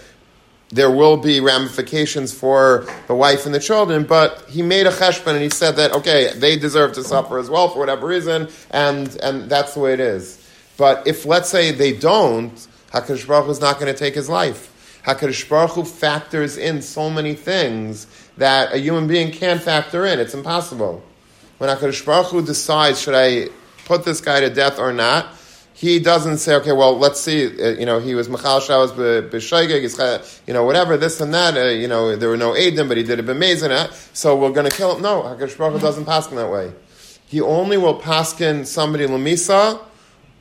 there 0.71 0.91
will 0.91 1.17
be 1.17 1.41
ramifications 1.41 2.33
for 2.33 2.87
the 3.09 3.15
wife 3.15 3.45
and 3.45 3.55
the 3.55 3.61
children, 3.61 4.05
but 4.05 4.45
he 4.49 4.63
made 4.63 4.87
a 4.87 4.91
cheshbon 4.91 5.35
and 5.35 5.43
he 5.43 5.51
said 5.51 5.77
that, 5.77 5.93
okay, 5.93 6.33
they 6.37 6.57
deserve 6.57 6.93
to 6.93 7.03
suffer 7.03 7.39
as 7.39 7.51
well 7.51 7.69
for 7.69 7.81
whatever 7.81 8.07
reason, 8.07 8.49
and, 8.71 9.17
and 9.23 9.51
that's 9.51 9.75
the 9.75 9.81
way 9.81 9.93
it 9.93 10.01
is. 10.01 10.37
But 10.77 11.07
if, 11.07 11.27
let's 11.27 11.49
say, 11.49 11.73
they 11.73 11.93
don't, 11.93 12.55
HaKadosh 12.93 13.27
Baruch 13.27 13.47
Hu 13.47 13.51
is 13.51 13.61
not 13.61 13.81
going 13.81 13.93
to 13.93 13.99
take 13.99 14.15
his 14.15 14.29
life. 14.29 15.01
HaKadosh 15.05 15.49
Baruch 15.49 15.73
Hu 15.73 15.85
factors 15.85 16.57
in 16.57 16.83
so 16.83 17.11
many 17.11 17.35
things 17.35 18.07
that 18.37 18.73
a 18.73 18.79
human 18.79 19.07
being 19.07 19.33
can't 19.33 19.61
factor 19.61 20.07
in. 20.07 20.21
It's 20.21 20.35
impossible. 20.35 21.03
When 21.59 21.69
HaKadosh 21.69 22.07
Baruch 22.07 22.29
Hu 22.29 22.47
decides, 22.47 23.01
should 23.01 23.15
I 23.15 23.49
put 23.87 24.05
this 24.05 24.21
guy 24.21 24.41
to 24.41 24.51
death 24.51 24.79
or 24.79 24.93
not, 24.93 25.35
he 25.81 25.99
doesn't 25.99 26.37
say, 26.39 26.57
okay, 26.57 26.73
well, 26.73 26.99
let's 26.99 27.19
see, 27.19 27.47
uh, 27.47 27.71
you 27.71 27.87
know, 27.87 28.01
he 28.01 28.15
was 28.15 28.29
Michal 28.29 28.61
Shabbos 28.61 28.93
b'shoigeg, 28.93 30.43
you 30.47 30.53
know, 30.53 30.63
whatever, 30.63 30.99
this 30.99 31.23
and 31.23 31.33
that, 31.33 31.57
uh, 31.57 31.71
you 31.71 31.89
know, 31.89 32.15
there 32.17 32.29
were 32.29 32.37
no 32.37 32.53
Adim, 32.53 32.87
but 32.87 32.99
he 32.99 33.03
did 33.03 33.19
it 33.19 33.25
b'mezin, 33.25 33.71
uh, 33.71 33.91
so 34.13 34.37
we're 34.37 34.53
going 34.53 34.69
to 34.69 34.77
kill 34.77 34.97
him. 34.97 35.01
No, 35.01 35.23
HaKadosh 35.23 35.57
Baruch 35.57 35.81
doesn't 35.81 36.05
paskin 36.05 36.37
that 36.37 36.51
way. 36.51 36.71
He 37.29 37.41
only 37.41 37.79
will 37.79 37.99
paskin 37.99 38.67
somebody 38.67 39.07
lamisa, 39.07 39.81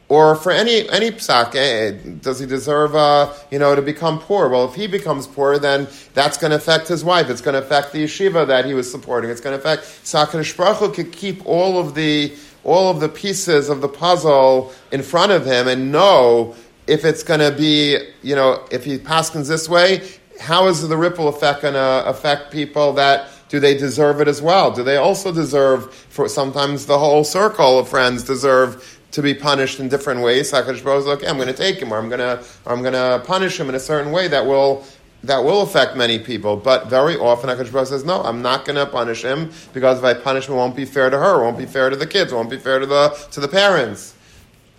or 0.09 0.35
for 0.35 0.51
any 0.51 0.89
any 0.89 1.11
psak, 1.11 1.55
eh, 1.55 1.91
does 2.19 2.39
he 2.39 2.45
deserve, 2.45 2.95
uh, 2.95 3.31
you 3.51 3.59
know, 3.59 3.75
to 3.75 3.81
become 3.81 4.19
poor? 4.19 4.49
Well, 4.49 4.65
if 4.65 4.73
he 4.73 4.87
becomes 4.87 5.27
poor, 5.27 5.57
then 5.59 5.87
that's 6.15 6.35
going 6.35 6.49
to 6.49 6.57
affect 6.57 6.87
his 6.87 7.05
wife. 7.05 7.29
It's 7.29 7.41
going 7.41 7.53
to 7.53 7.59
affect 7.59 7.93
the 7.93 8.03
yeshiva 8.03 8.47
that 8.47 8.65
he 8.65 8.73
was 8.73 8.91
supporting. 8.91 9.29
It's 9.29 9.39
going 9.39 9.57
to 9.57 9.59
affect. 9.59 9.83
Hakadosh 9.83 10.57
Baruch 10.57 10.95
could 10.95 11.11
keep 11.11 11.45
all 11.45 11.79
of 11.79 11.93
the 11.93 12.35
all 12.69 12.89
of 12.89 12.99
the 12.99 13.09
pieces 13.09 13.67
of 13.67 13.81
the 13.81 13.87
puzzle 13.87 14.71
in 14.91 15.01
front 15.01 15.31
of 15.31 15.45
him 15.45 15.67
and 15.67 15.91
know 15.91 16.55
if 16.85 17.03
it's 17.03 17.23
going 17.23 17.39
to 17.39 17.51
be, 17.51 17.97
you 18.21 18.35
know, 18.35 18.65
if 18.71 18.85
he 18.85 18.97
paskins 18.97 19.47
this 19.47 19.67
way, 19.67 20.07
how 20.39 20.67
is 20.67 20.87
the 20.87 20.97
ripple 20.97 21.27
effect 21.27 21.63
going 21.63 21.73
to 21.73 22.03
affect 22.05 22.51
people 22.51 22.93
that 22.93 23.29
do 23.49 23.59
they 23.59 23.75
deserve 23.75 24.21
it 24.21 24.27
as 24.27 24.41
well? 24.41 24.71
Do 24.71 24.83
they 24.83 24.97
also 24.97 25.31
deserve, 25.31 25.93
for 25.93 26.29
sometimes 26.29 26.85
the 26.85 26.99
whole 26.99 27.23
circle 27.23 27.79
of 27.79 27.89
friends 27.89 28.23
deserve 28.23 28.99
to 29.11 29.23
be 29.23 29.33
punished 29.33 29.79
in 29.79 29.89
different 29.89 30.21
ways? 30.21 30.51
Hakadosh 30.51 30.83
Baruch 30.83 31.07
okay, 31.07 31.27
I'm 31.27 31.37
going 31.37 31.47
to 31.47 31.53
take 31.53 31.81
him, 31.81 31.91
or 31.91 31.97
I'm 31.97 32.09
going 32.09 32.19
to, 32.19 32.43
I'm 32.67 32.81
going 32.81 32.93
to 32.93 33.23
punish 33.25 33.59
him 33.59 33.67
in 33.69 33.75
a 33.75 33.79
certain 33.79 34.11
way 34.11 34.27
that 34.27 34.45
will 34.45 34.85
that 35.23 35.43
will 35.43 35.61
affect 35.61 35.97
many 35.97 36.17
people, 36.17 36.55
but 36.55 36.87
very 36.87 37.17
often 37.17 37.49
HaKadosh 37.49 37.71
Baruch 37.71 37.87
says, 37.89 38.05
no, 38.05 38.21
I'm 38.23 38.41
not 38.41 38.65
going 38.65 38.77
to 38.77 38.85
punish 38.85 39.23
him 39.23 39.51
because 39.73 39.99
if 39.99 40.03
I 40.05 40.13
punish 40.13 40.47
him, 40.47 40.53
it 40.53 40.57
won't 40.57 40.75
be 40.75 40.85
fair 40.85 41.09
to 41.09 41.17
her, 41.17 41.41
it 41.41 41.43
won't 41.43 41.57
be 41.57 41.65
fair 41.65 41.89
to 41.89 41.95
the 41.95 42.07
kids, 42.07 42.31
it 42.31 42.35
won't 42.35 42.49
be 42.49 42.57
fair 42.57 42.79
to 42.79 42.85
the, 42.85 43.09
to 43.31 43.39
the 43.39 43.47
parents. 43.47 44.15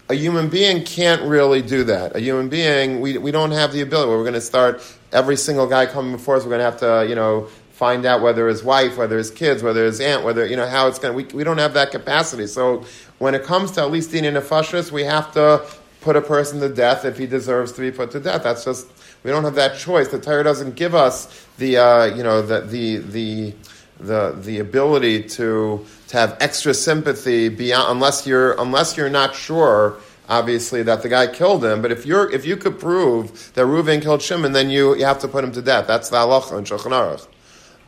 A 0.09 0.15
human 0.15 0.49
being 0.49 0.83
can't 0.83 1.23
really 1.23 1.63
do 1.63 1.85
that. 1.85 2.17
A 2.17 2.21
human 2.21 2.49
being, 2.49 3.01
we, 3.01 3.19
we 3.19 3.31
don't 3.31 3.53
have 3.53 3.73
the 3.73 3.83
ability 3.83 4.11
we're 4.11 4.23
going 4.23 4.33
to 4.33 4.41
start 4.41 4.83
every 5.13 5.37
single 5.37 5.67
guy 5.67 5.87
coming 5.87 6.13
before 6.13 6.37
us, 6.37 6.45
we're 6.45 6.51
going 6.51 6.61
to 6.61 6.65
have 6.65 6.81
to, 6.81 7.07
you 7.09 7.15
know, 7.15 7.49
find 7.73 8.05
out 8.05 8.21
whether 8.21 8.49
his 8.49 8.63
wife, 8.63 8.97
whether 8.97 9.19
his 9.19 9.31
kids, 9.31 9.63
whether 9.63 9.85
his 9.85 10.01
aunt, 10.01 10.25
whether, 10.25 10.47
you 10.47 10.57
know, 10.57 10.67
how 10.67 10.87
it's 10.87 10.99
going 10.99 11.13
to, 11.13 11.17
we, 11.17 11.25
we 11.37 11.45
don't 11.45 11.59
have 11.59 11.75
that 11.75 11.91
capacity. 11.91 12.47
So 12.47 12.85
when 13.19 13.35
it 13.35 13.43
comes 13.45 13.71
to 13.73 13.81
at 13.83 13.91
least 13.91 14.13
in 14.15 14.25
nefashis, 14.35 14.91
we 14.91 15.05
have 15.05 15.33
to 15.33 15.65
put 16.01 16.17
a 16.17 16.21
person 16.21 16.61
to 16.61 16.69
death 16.69 17.05
if 17.05 17.19
he 17.19 17.27
deserves 17.27 17.73
to 17.73 17.81
be 17.81 17.91
put 17.91 18.11
to 18.11 18.21
death. 18.21 18.43
That's 18.43 18.65
just 18.65 18.87
we 19.23 19.31
don't 19.31 19.45
have 19.45 19.55
that 19.57 19.79
choice. 19.79 20.09
The 20.09 20.21
Torah 20.21 20.45
doesn't 20.45 20.77
give 20.77 20.95
us 20.95 21.47
the 21.59 21.79
uh, 21.79 22.05
you 22.07 22.23
know 22.23 22.43
the 22.43 22.61
the 22.61 22.97
the 22.99 23.55
the 23.99 24.37
the 24.41 24.59
ability 24.59 25.23
to 25.25 25.85
to 26.09 26.17
have 26.17 26.37
extra 26.41 26.75
sympathy 26.75 27.49
beyond 27.49 27.91
unless 27.91 28.27
you're 28.27 28.59
unless 28.61 28.97
you're 28.97 29.11
not 29.11 29.35
sure 29.35 29.99
obviously 30.31 30.83
that 30.85 31.03
the 31.03 31.09
guy 31.09 31.27
killed 31.27 31.65
him. 31.65 31.83
But 31.83 31.93
if 31.93 32.07
you're 32.07 32.33
if 32.33 32.47
you 32.47 32.57
could 32.57 32.79
prove 32.79 33.53
that 33.55 33.67
Reuven 33.67 34.01
killed 34.01 34.23
Shimon, 34.23 34.53
then 34.53 34.71
you, 34.71 34.97
you 34.97 35.05
have 35.05 35.19
to 35.21 35.29
put 35.29 35.45
him 35.45 35.53
to 35.53 35.61
death. 35.61 35.87
That's 35.87 36.09
the 36.09 36.17
halacha 36.17 36.57
in 36.57 36.65
Shulchan 36.65 36.93
Aruch. 36.93 37.27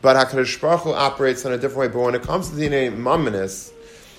But 0.01 0.17
Hakadosh 0.17 0.59
Baruch 0.59 0.81
Hu 0.81 0.91
operates 0.91 1.45
in 1.45 1.53
a 1.53 1.57
different 1.57 1.79
way. 1.79 1.87
But 1.87 2.01
when 2.01 2.15
it 2.15 2.23
comes 2.23 2.49
to 2.49 2.55
dinei 2.55 2.95
mumminus, 2.95 3.71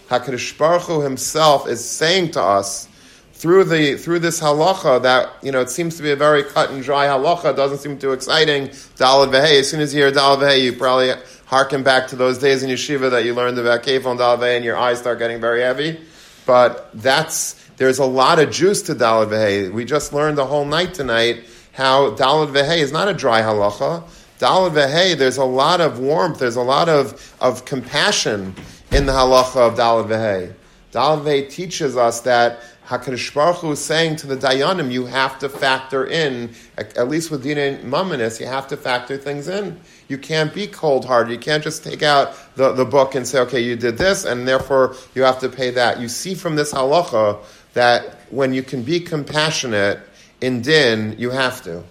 Hakadosh 0.09 0.57
Baruch 0.57 0.83
Hu 0.83 1.03
himself 1.03 1.69
is 1.69 1.85
saying 1.85 2.33
to 2.33 2.43
us 2.43 2.89
through 3.35 3.65
the 3.65 3.97
through 3.97 4.21
this 4.21 4.41
halacha 4.41 5.03
that 5.03 5.29
you 5.43 5.51
know 5.51 5.61
it 5.61 5.69
seems 5.69 5.97
to 5.97 6.03
be 6.03 6.13
a 6.13 6.17
very 6.17 6.45
cut 6.45 6.71
and 6.71 6.83
dry 6.83 7.07
halacha. 7.07 7.55
doesn't 7.55 7.79
seem 7.79 7.99
too 7.99 8.13
exciting. 8.13 8.69
Dalad. 8.97 9.35
As 9.35 9.69
soon 9.69 9.81
as 9.81 9.93
you 9.93 10.03
hear 10.03 10.13
dalad 10.13 10.63
you 10.63 10.73
probably 10.73 11.13
harken 11.47 11.83
back 11.83 12.07
to 12.09 12.17
those 12.17 12.39
days 12.39 12.63
in 12.63 12.71
yeshiva 12.71 13.11
that 13.11 13.25
you 13.25 13.35
learned 13.35 13.59
about 13.59 13.83
kefil 13.83 14.13
and 14.13 14.43
and 14.43 14.65
your 14.65 14.77
eyes 14.77 14.99
start 14.99 15.19
getting 15.19 15.41
very 15.41 15.63
heavy. 15.63 16.01
But 16.47 16.91
that's 16.95 17.55
there's 17.77 17.99
a 17.99 18.05
lot 18.05 18.39
of 18.39 18.51
juice 18.51 18.83
to 18.83 18.95
dalad. 18.95 19.73
We 19.73 19.85
just 19.85 20.13
learned 20.13 20.39
the 20.39 20.47
whole 20.47 20.65
night 20.65 20.95
tonight 20.95 21.45
how 21.73 22.13
dalad 22.13 22.55
is 22.79 22.93
not 22.93 23.09
a 23.09 23.15
dry 23.15 23.43
halacha. 23.43 24.05
Dalad 24.39 25.19
there's 25.19 25.39
a 25.39 25.45
lot 25.45 25.81
of 25.81 25.99
warmth. 25.99 26.39
There's 26.39 26.57
a 26.57 26.63
lot 26.63 26.89
of 26.89 27.35
of 27.41 27.65
compassion 27.65 28.55
in 28.93 29.07
the 29.07 29.13
halacha 29.13 29.73
of. 29.73 30.55
Dalad 30.95 31.25
v'hei 31.25 31.51
teaches 31.51 31.97
us 31.97 32.21
that 32.21 32.61
Hakadosh 32.87 33.33
Baruch 33.33 33.57
Hu 33.57 33.73
is 33.73 33.83
saying 33.83 34.17
to 34.17 34.27
the 34.27 34.37
Dayanim, 34.37 34.93
you 34.93 35.07
have 35.07 35.39
to 35.39 35.49
factor 35.49 36.07
in, 36.07 36.55
at 36.77 37.09
least 37.09 37.31
with 37.31 37.43
Dina 37.43 37.79
Mamanis, 37.83 38.41
you 38.41 38.47
have 38.47 38.69
to 38.69 38.77
factor 38.77 39.17
things 39.17 39.49
in. 39.49 39.81
You 40.09 40.19
can't 40.19 40.53
be 40.53 40.67
cold 40.67 41.07
hearted. 41.07 41.33
You 41.33 41.39
can't 41.39 41.65
just 41.65 41.83
take 41.83 42.03
out 42.03 42.35
the, 42.57 42.73
the 42.73 42.85
book 42.85 43.15
and 43.15 43.27
say, 43.27 43.41
okay, 43.41 43.61
you 43.61 43.75
did 43.75 43.97
this, 43.97 44.27
and 44.27 44.47
therefore 44.47 44.97
you 45.15 45.23
have 45.23 45.39
to 45.41 45.49
pay 45.49 45.71
that. 45.71 45.99
You 45.99 46.09
see 46.09 46.35
from 46.35 46.57
this 46.57 46.73
halacha, 46.75 47.43
that 47.73 48.21
when 48.31 48.53
you 48.53 48.63
can 48.63 48.83
be 48.83 49.01
compassionate 49.01 50.01
in 50.41 50.61
din, 50.61 51.17
you 51.19 51.31
have 51.31 51.63
to 51.63 51.85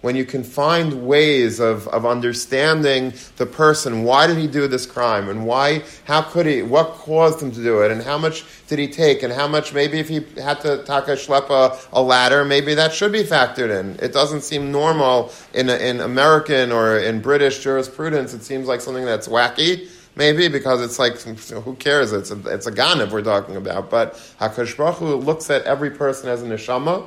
when 0.00 0.14
you 0.14 0.24
can 0.24 0.44
find 0.44 1.06
ways 1.06 1.58
of, 1.58 1.88
of 1.88 2.06
understanding 2.06 3.12
the 3.36 3.46
person, 3.46 4.04
why 4.04 4.26
did 4.26 4.36
he 4.36 4.46
do 4.46 4.68
this 4.68 4.86
crime, 4.86 5.28
and 5.28 5.44
why, 5.44 5.82
how 6.04 6.22
could 6.22 6.46
he, 6.46 6.62
what 6.62 6.88
caused 6.90 7.42
him 7.42 7.50
to 7.50 7.62
do 7.62 7.82
it, 7.82 7.90
and 7.90 8.02
how 8.02 8.16
much 8.16 8.44
did 8.68 8.78
he 8.78 8.86
take, 8.86 9.22
and 9.22 9.32
how 9.32 9.48
much, 9.48 9.74
maybe 9.74 9.98
if 9.98 10.08
he 10.08 10.24
had 10.40 10.60
to 10.60 10.84
taka 10.84 11.12
schlepa 11.12 11.76
a 11.92 12.02
ladder, 12.02 12.44
maybe 12.44 12.74
that 12.74 12.92
should 12.92 13.12
be 13.12 13.24
factored 13.24 13.70
in. 13.78 13.98
It 14.00 14.12
doesn't 14.12 14.42
seem 14.42 14.70
normal 14.70 15.32
in, 15.52 15.68
in 15.68 16.00
American 16.00 16.70
or 16.70 16.98
in 16.98 17.20
British 17.20 17.62
jurisprudence. 17.62 18.34
It 18.34 18.42
seems 18.42 18.68
like 18.68 18.80
something 18.80 19.04
that's 19.04 19.26
wacky. 19.26 19.88
Maybe 20.16 20.48
because 20.48 20.82
it's 20.82 20.98
like, 20.98 21.20
who 21.20 21.74
cares? 21.76 22.12
It's 22.12 22.32
a, 22.32 22.38
it's 22.52 22.66
a 22.66 22.72
ganav 22.72 23.12
we're 23.12 23.22
talking 23.22 23.54
about. 23.54 23.88
But 23.88 24.14
HaKadosh 24.40 24.76
Baruch 24.76 24.96
Hu 24.96 25.14
looks 25.14 25.48
at 25.48 25.62
every 25.62 25.90
person 25.92 26.28
as 26.28 26.42
a 26.42 26.46
neshama, 26.46 27.04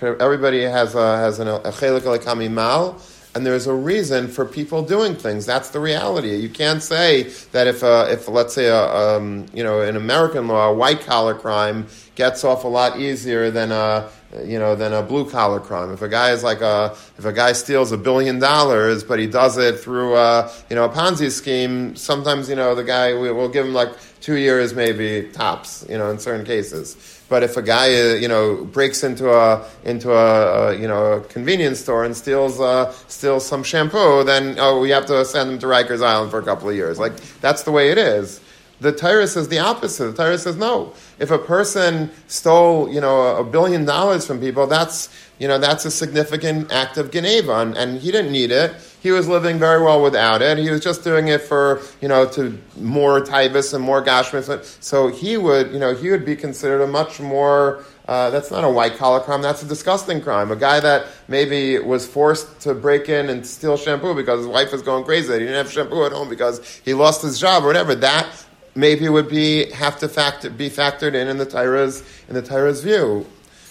Everybody 0.00 0.62
has 0.62 0.94
a, 0.94 1.16
has 1.16 1.38
an, 1.38 1.48
a 1.48 2.48
mal, 2.48 3.00
and 3.34 3.46
there's 3.46 3.66
a 3.66 3.74
reason 3.74 4.28
for 4.28 4.44
people 4.44 4.82
doing 4.82 5.14
things. 5.14 5.46
That's 5.46 5.70
the 5.70 5.80
reality. 5.80 6.36
You 6.36 6.48
can't 6.48 6.82
say 6.82 7.24
that 7.52 7.66
if, 7.66 7.82
uh, 7.82 8.06
if 8.10 8.28
let's 8.28 8.54
say, 8.54 8.66
a, 8.66 8.84
um, 8.84 9.46
you 9.52 9.64
know, 9.64 9.80
in 9.80 9.96
American 9.96 10.48
law, 10.48 10.70
a 10.70 10.74
white 10.74 11.00
collar 11.00 11.34
crime 11.34 11.86
gets 12.14 12.44
off 12.44 12.64
a 12.64 12.68
lot 12.68 13.00
easier 13.00 13.50
than 13.50 13.72
a, 13.72 14.08
you 14.44 14.58
know, 14.58 14.74
than 14.74 14.92
a 14.92 15.02
blue 15.02 15.28
collar 15.28 15.60
crime. 15.60 15.92
If 15.92 16.02
a 16.02 16.08
guy 16.08 16.30
is 16.30 16.42
like 16.42 16.60
a, 16.60 16.96
if 17.18 17.24
a 17.24 17.32
guy 17.32 17.52
steals 17.52 17.92
a 17.92 17.98
billion 17.98 18.38
dollars, 18.38 19.04
but 19.04 19.18
he 19.18 19.26
does 19.26 19.58
it 19.58 19.78
through 19.80 20.16
a, 20.16 20.50
you 20.70 20.76
know, 20.76 20.84
a 20.84 20.88
Ponzi 20.88 21.30
scheme, 21.30 21.96
sometimes, 21.96 22.48
you 22.48 22.56
know, 22.56 22.74
the 22.74 22.84
guy, 22.84 23.18
we, 23.18 23.30
will 23.30 23.48
give 23.48 23.66
him 23.66 23.74
like 23.74 23.90
two 24.20 24.36
years 24.36 24.74
maybe 24.74 25.28
tops, 25.32 25.84
you 25.88 25.98
know, 25.98 26.10
in 26.10 26.18
certain 26.18 26.46
cases. 26.46 26.96
But 27.28 27.42
if 27.42 27.56
a 27.56 27.62
guy, 27.62 27.94
uh, 27.94 28.14
you 28.14 28.28
know, 28.28 28.64
breaks 28.64 29.02
into 29.02 29.30
a 29.30 29.66
into 29.84 30.12
a, 30.12 30.72
a 30.72 30.78
you 30.78 30.86
know 30.86 31.14
a 31.14 31.20
convenience 31.22 31.80
store 31.80 32.04
and 32.04 32.14
steals 32.14 32.60
uh, 32.60 32.92
steals 33.08 33.46
some 33.46 33.62
shampoo, 33.62 34.24
then 34.24 34.56
oh, 34.58 34.78
we 34.80 34.90
have 34.90 35.06
to 35.06 35.24
send 35.24 35.50
him 35.50 35.58
to 35.60 35.66
Rikers 35.66 36.04
Island 36.04 36.30
for 36.30 36.38
a 36.38 36.44
couple 36.44 36.68
of 36.68 36.74
years. 36.74 36.98
Like 36.98 37.16
that's 37.40 37.62
the 37.62 37.72
way 37.72 37.90
it 37.90 37.98
is. 37.98 38.40
The 38.80 38.92
Torah 38.92 39.26
says 39.26 39.48
the 39.48 39.58
opposite. 39.58 40.16
The 40.16 40.24
Torah 40.24 40.38
says 40.38 40.56
no. 40.56 40.92
If 41.18 41.30
a 41.30 41.38
person 41.38 42.10
stole, 42.26 42.92
you 42.92 43.00
know, 43.00 43.36
a 43.36 43.44
billion 43.44 43.84
dollars 43.84 44.26
from 44.26 44.40
people, 44.40 44.66
that's 44.66 45.08
you 45.38 45.48
know 45.48 45.58
that's 45.58 45.84
a 45.84 45.90
significant 45.90 46.72
act 46.72 46.96
of 46.96 47.10
geneva, 47.10 47.60
and, 47.60 47.76
and 47.76 48.00
he 48.00 48.10
didn't 48.10 48.32
need 48.32 48.50
it 48.50 48.74
he 49.04 49.10
was 49.10 49.28
living 49.28 49.58
very 49.58 49.82
well 49.82 50.02
without 50.02 50.40
it. 50.40 50.56
He 50.56 50.70
was 50.70 50.80
just 50.80 51.04
doing 51.04 51.28
it 51.28 51.42
for, 51.42 51.82
you 52.00 52.08
know, 52.08 52.26
to 52.30 52.58
more 52.80 53.20
taibas 53.20 53.74
and 53.74 53.84
more 53.84 54.02
gashmis. 54.02 54.82
So 54.82 55.08
he 55.08 55.36
would, 55.36 55.72
you 55.72 55.78
know, 55.78 55.94
he 55.94 56.10
would 56.10 56.24
be 56.24 56.34
considered 56.34 56.80
a 56.80 56.86
much 56.86 57.20
more, 57.20 57.84
uh, 58.08 58.30
that's 58.30 58.50
not 58.50 58.64
a 58.64 58.70
white 58.70 58.96
collar 58.96 59.20
crime, 59.20 59.42
that's 59.42 59.62
a 59.62 59.66
disgusting 59.66 60.22
crime. 60.22 60.50
A 60.50 60.56
guy 60.56 60.80
that 60.80 61.06
maybe 61.28 61.78
was 61.78 62.06
forced 62.06 62.62
to 62.62 62.72
break 62.72 63.10
in 63.10 63.28
and 63.28 63.46
steal 63.46 63.76
shampoo 63.76 64.14
because 64.14 64.38
his 64.38 64.48
wife 64.48 64.72
was 64.72 64.80
going 64.80 65.04
crazy. 65.04 65.34
He 65.34 65.40
didn't 65.40 65.52
have 65.52 65.70
shampoo 65.70 66.06
at 66.06 66.12
home 66.12 66.30
because 66.30 66.80
he 66.82 66.94
lost 66.94 67.20
his 67.20 67.38
job 67.38 67.62
or 67.62 67.66
whatever. 67.66 67.94
That 67.94 68.26
maybe 68.74 69.08
would 69.08 69.28
be, 69.28 69.70
have 69.70 69.98
to 70.00 70.08
factor, 70.08 70.50
be 70.50 70.68
factored 70.70 71.14
in 71.14 71.28
in 71.28 71.38
the 71.38 71.46
Torah's, 71.46 72.02
in 72.28 72.34
the 72.34 72.42
Torah's 72.42 72.82
view. 72.82 73.26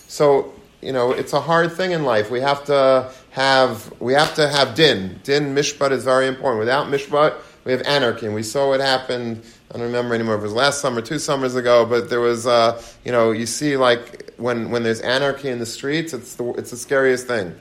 So, 0.07 0.53
you 0.81 0.91
know, 0.91 1.11
it's 1.11 1.33
a 1.33 1.41
hard 1.41 1.71
thing 1.71 1.91
in 1.91 2.03
life. 2.03 2.29
We 2.29 2.41
have 2.41 2.65
to 2.65 3.11
have 3.31 3.93
we 3.99 4.13
have 4.13 4.35
to 4.35 4.47
have 4.47 4.75
din. 4.75 5.19
Din 5.23 5.55
mishpat 5.55 5.91
is 5.91 6.03
very 6.03 6.27
important. 6.27 6.59
Without 6.59 6.87
mishpat, 6.87 7.35
we 7.65 7.71
have 7.71 7.81
anarchy. 7.83 8.25
And 8.25 8.35
we 8.35 8.43
saw 8.43 8.69
what 8.69 8.79
happened. 8.79 9.43
I 9.71 9.77
don't 9.77 9.87
remember 9.87 10.13
anymore 10.13 10.35
it 10.35 10.41
was 10.41 10.53
last 10.53 10.81
summer, 10.81 11.01
two 11.01 11.17
summers 11.17 11.55
ago, 11.55 11.85
but 11.85 12.09
there 12.09 12.19
was, 12.19 12.45
uh, 12.45 12.81
you 13.03 13.11
know, 13.11 13.31
you 13.31 13.47
see 13.47 13.75
like 13.75 14.31
when, 14.37 14.69
when 14.69 14.83
there's 14.83 14.99
anarchy 14.99 15.49
in 15.49 15.57
the 15.57 15.65
streets, 15.65 16.13
it's 16.13 16.35
the, 16.35 16.51
it's 16.51 16.69
the 16.69 16.77
scariest 16.77 17.25
thing. 17.25 17.55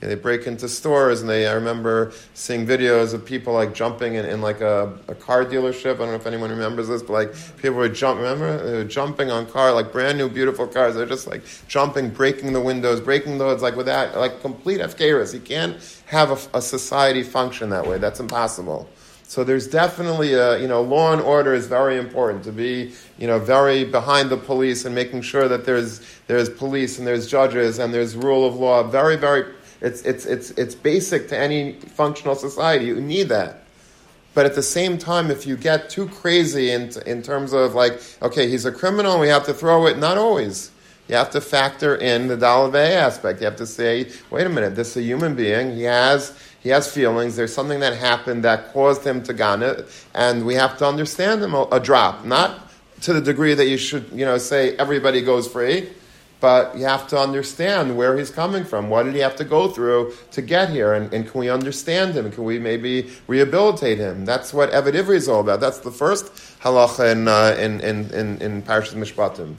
They 0.00 0.14
break 0.14 0.46
into 0.46 0.68
stores, 0.68 1.20
and 1.20 1.28
they. 1.28 1.46
I 1.46 1.54
remember 1.54 2.12
seeing 2.34 2.66
videos 2.66 3.14
of 3.14 3.24
people 3.24 3.52
like 3.52 3.74
jumping 3.74 4.14
in, 4.14 4.24
in 4.24 4.40
like 4.40 4.60
a, 4.60 4.96
a, 5.08 5.14
car 5.14 5.44
dealership. 5.44 5.94
I 5.94 5.98
don't 5.98 6.08
know 6.08 6.14
if 6.14 6.26
anyone 6.26 6.50
remembers 6.50 6.86
this, 6.86 7.02
but 7.02 7.12
like 7.12 7.56
people 7.56 7.78
were 7.78 7.88
jump. 7.88 8.18
Remember, 8.18 8.62
they 8.64 8.72
were 8.78 8.84
jumping 8.84 9.30
on 9.30 9.46
car 9.46 9.72
like 9.72 9.90
brand 9.90 10.16
new, 10.16 10.28
beautiful 10.28 10.68
cars. 10.68 10.94
They're 10.94 11.06
just 11.06 11.26
like 11.26 11.42
jumping, 11.66 12.10
breaking 12.10 12.52
the 12.52 12.60
windows, 12.60 13.00
breaking 13.00 13.38
the 13.38 13.44
hoods, 13.46 13.62
like 13.62 13.76
without 13.76 14.16
like 14.16 14.40
complete 14.40 14.80
afkeris. 14.80 15.34
You 15.34 15.40
can't 15.40 15.76
have 16.06 16.30
a, 16.30 16.58
a 16.58 16.62
society 16.62 17.24
function 17.24 17.70
that 17.70 17.86
way. 17.86 17.98
That's 17.98 18.20
impossible. 18.20 18.88
So 19.28 19.44
there's 19.44 19.68
definitely 19.68 20.32
a, 20.32 20.58
you 20.58 20.66
know, 20.66 20.80
law 20.80 21.12
and 21.12 21.20
order 21.20 21.52
is 21.52 21.66
very 21.66 21.98
important 21.98 22.44
to 22.44 22.52
be, 22.52 22.94
you 23.18 23.26
know, 23.26 23.38
very 23.38 23.84
behind 23.84 24.30
the 24.30 24.38
police 24.38 24.86
and 24.86 24.94
making 24.94 25.20
sure 25.20 25.48
that 25.48 25.66
there's, 25.66 26.00
there's 26.28 26.48
police 26.48 26.96
and 26.96 27.06
there's 27.06 27.30
judges 27.30 27.78
and 27.78 27.92
there's 27.92 28.16
rule 28.16 28.46
of 28.46 28.56
law. 28.56 28.82
Very, 28.84 29.16
very 29.16 29.52
it's, 29.80 30.02
it's, 30.02 30.26
it's, 30.26 30.50
it's 30.52 30.74
basic 30.74 31.28
to 31.28 31.38
any 31.38 31.74
functional 31.74 32.34
society. 32.34 32.86
You 32.86 33.00
need 33.00 33.28
that. 33.28 33.64
But 34.34 34.46
at 34.46 34.54
the 34.54 34.62
same 34.62 34.98
time, 34.98 35.30
if 35.30 35.46
you 35.46 35.56
get 35.56 35.90
too 35.90 36.06
crazy 36.08 36.70
in, 36.70 36.92
in 37.06 37.22
terms 37.22 37.52
of 37.52 37.74
like, 37.74 38.00
okay, 38.22 38.48
he's 38.48 38.64
a 38.64 38.72
criminal, 38.72 39.18
we 39.18 39.28
have 39.28 39.44
to 39.46 39.54
throw 39.54 39.86
it, 39.86 39.98
not 39.98 40.18
always. 40.18 40.70
You 41.08 41.16
have 41.16 41.30
to 41.30 41.40
factor 41.40 41.96
in 41.96 42.28
the 42.28 42.36
Dalaveh 42.36 42.90
aspect. 42.90 43.40
You 43.40 43.46
have 43.46 43.56
to 43.56 43.66
say, 43.66 44.10
wait 44.30 44.46
a 44.46 44.50
minute, 44.50 44.76
this 44.76 44.90
is 44.90 44.98
a 44.98 45.02
human 45.02 45.34
being. 45.34 45.74
He 45.74 45.84
has, 45.84 46.38
he 46.60 46.68
has 46.68 46.92
feelings. 46.92 47.34
There's 47.34 47.52
something 47.52 47.80
that 47.80 47.96
happened 47.96 48.44
that 48.44 48.72
caused 48.72 49.04
him 49.04 49.22
to 49.24 49.32
gun 49.32 49.84
and 50.14 50.44
we 50.44 50.54
have 50.54 50.76
to 50.78 50.86
understand 50.86 51.42
him 51.42 51.54
a, 51.54 51.62
a 51.72 51.80
drop. 51.80 52.24
Not 52.24 52.70
to 53.02 53.14
the 53.14 53.20
degree 53.20 53.54
that 53.54 53.68
you 53.68 53.78
should, 53.78 54.10
you 54.12 54.24
know, 54.24 54.38
say 54.38 54.76
everybody 54.76 55.22
goes 55.22 55.48
free, 55.48 55.88
but 56.40 56.76
you 56.76 56.84
have 56.84 57.08
to 57.08 57.18
understand 57.18 57.96
where 57.96 58.16
he's 58.16 58.30
coming 58.30 58.64
from. 58.64 58.88
What 58.88 59.04
did 59.04 59.14
he 59.14 59.20
have 59.20 59.36
to 59.36 59.44
go 59.44 59.68
through 59.68 60.12
to 60.32 60.42
get 60.42 60.70
here? 60.70 60.92
And, 60.92 61.12
and 61.12 61.28
can 61.28 61.40
we 61.40 61.50
understand 61.50 62.14
him? 62.14 62.30
Can 62.30 62.44
we 62.44 62.58
maybe 62.58 63.10
rehabilitate 63.26 63.98
him? 63.98 64.24
That's 64.24 64.54
what 64.54 64.70
Eved 64.70 64.92
Ivri 64.92 65.16
is 65.16 65.28
all 65.28 65.40
about. 65.40 65.60
That's 65.60 65.78
the 65.78 65.90
first 65.90 66.26
halacha 66.60 67.10
in, 67.12 67.26
uh, 67.26 67.56
in, 67.58 67.80
in, 67.80 68.10
in, 68.12 68.40
in 68.40 68.62
Parashas 68.62 68.94
Mishpatim. 68.94 69.56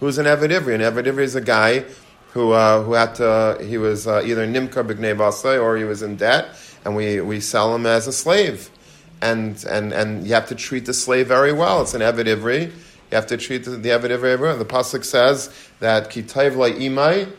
Who's 0.00 0.16
an 0.16 0.26
Eved 0.26 0.50
Ivri? 0.50 0.74
An 0.74 0.80
Eved 0.80 1.04
Ivri 1.04 1.22
is 1.22 1.34
a 1.34 1.40
guy 1.40 1.84
who, 2.32 2.52
uh, 2.52 2.82
who 2.82 2.94
had 2.94 3.14
to, 3.16 3.58
he 3.62 3.76
was 3.76 4.06
uh, 4.06 4.22
either 4.24 4.46
Nimka 4.46 4.86
B'gnei 4.86 5.16
Basai 5.16 5.60
or 5.60 5.76
he 5.76 5.84
was 5.84 6.02
in 6.02 6.16
debt, 6.16 6.48
and 6.84 6.96
we, 6.96 7.20
we 7.20 7.40
sell 7.40 7.74
him 7.74 7.84
as 7.84 8.06
a 8.06 8.12
slave. 8.12 8.70
And, 9.20 9.62
and, 9.64 9.92
and 9.92 10.26
you 10.26 10.34
have 10.34 10.46
to 10.48 10.54
treat 10.54 10.86
the 10.86 10.94
slave 10.94 11.26
very 11.26 11.52
well. 11.52 11.82
It's 11.82 11.92
an 11.92 12.00
Eved 12.00 12.26
Ivri 12.26 12.70
you 13.10 13.14
have 13.16 13.26
to 13.28 13.36
treat 13.36 13.64
the, 13.64 13.70
Eved 13.70 14.10
Eved 14.10 14.58
The 14.58 14.64
Pasuk 14.64 15.04
says 15.04 15.54
that 15.80 16.10
Kitayv 16.10 16.52
imai, 16.52 17.30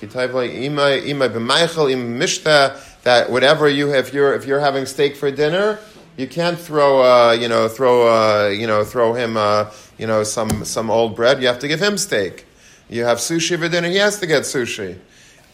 Kitayv 0.00 0.30
imai, 0.30 1.02
imai 1.02 1.28
b'maichel 1.28 1.90
im 1.90 2.18
mishta, 2.18 2.80
that 3.02 3.30
whatever 3.30 3.68
you 3.68 3.92
if 3.92 4.14
you're, 4.14 4.34
if 4.34 4.46
you're 4.46 4.60
having 4.60 4.86
steak 4.86 5.16
for 5.16 5.30
dinner, 5.30 5.78
you 6.16 6.26
can't 6.26 6.58
throw, 6.58 7.00
uh, 7.00 7.32
you 7.32 7.48
know, 7.48 7.68
throw, 7.68 8.06
uh, 8.06 8.48
you 8.48 8.66
know, 8.66 8.84
throw 8.84 9.14
him, 9.14 9.36
uh, 9.36 9.70
you 9.98 10.06
know, 10.06 10.22
some, 10.22 10.64
some 10.64 10.90
old 10.90 11.16
bread. 11.16 11.40
You 11.40 11.48
have 11.48 11.60
to 11.60 11.68
give 11.68 11.80
him 11.80 11.96
steak. 11.96 12.46
You 12.88 13.04
have 13.04 13.18
sushi 13.18 13.58
for 13.58 13.68
dinner, 13.68 13.88
he 13.88 13.96
has 13.96 14.18
to 14.20 14.26
get 14.26 14.42
sushi. 14.42 14.98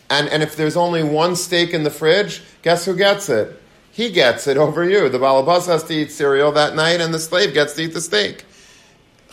And, 0.09 0.29
and 0.29 0.43
if 0.43 0.57
there's 0.57 0.77
only 0.77 1.03
one 1.03 1.37
steak 1.37 1.75
in 1.75 1.83
the 1.83 1.91
fridge, 1.91 2.43
guess 2.63 2.85
who 2.85 2.97
gets 2.97 3.29
it? 3.29 3.61
He 3.93 4.11
gets 4.11 4.47
it 4.47 4.57
over 4.57 4.85
you. 4.89 5.09
The 5.09 5.19
balabas 5.19 5.67
has 5.67 5.85
to 5.85 5.95
eat 5.95 6.13
cereal 6.13 6.53
that 6.53 6.75
night, 6.75 7.01
and 7.01 7.13
the 7.13 7.19
slave 7.19 7.55
gets 7.55 7.75
to 7.75 7.83
eat 7.83 7.95
the 7.95 8.01
steak. 8.01 8.45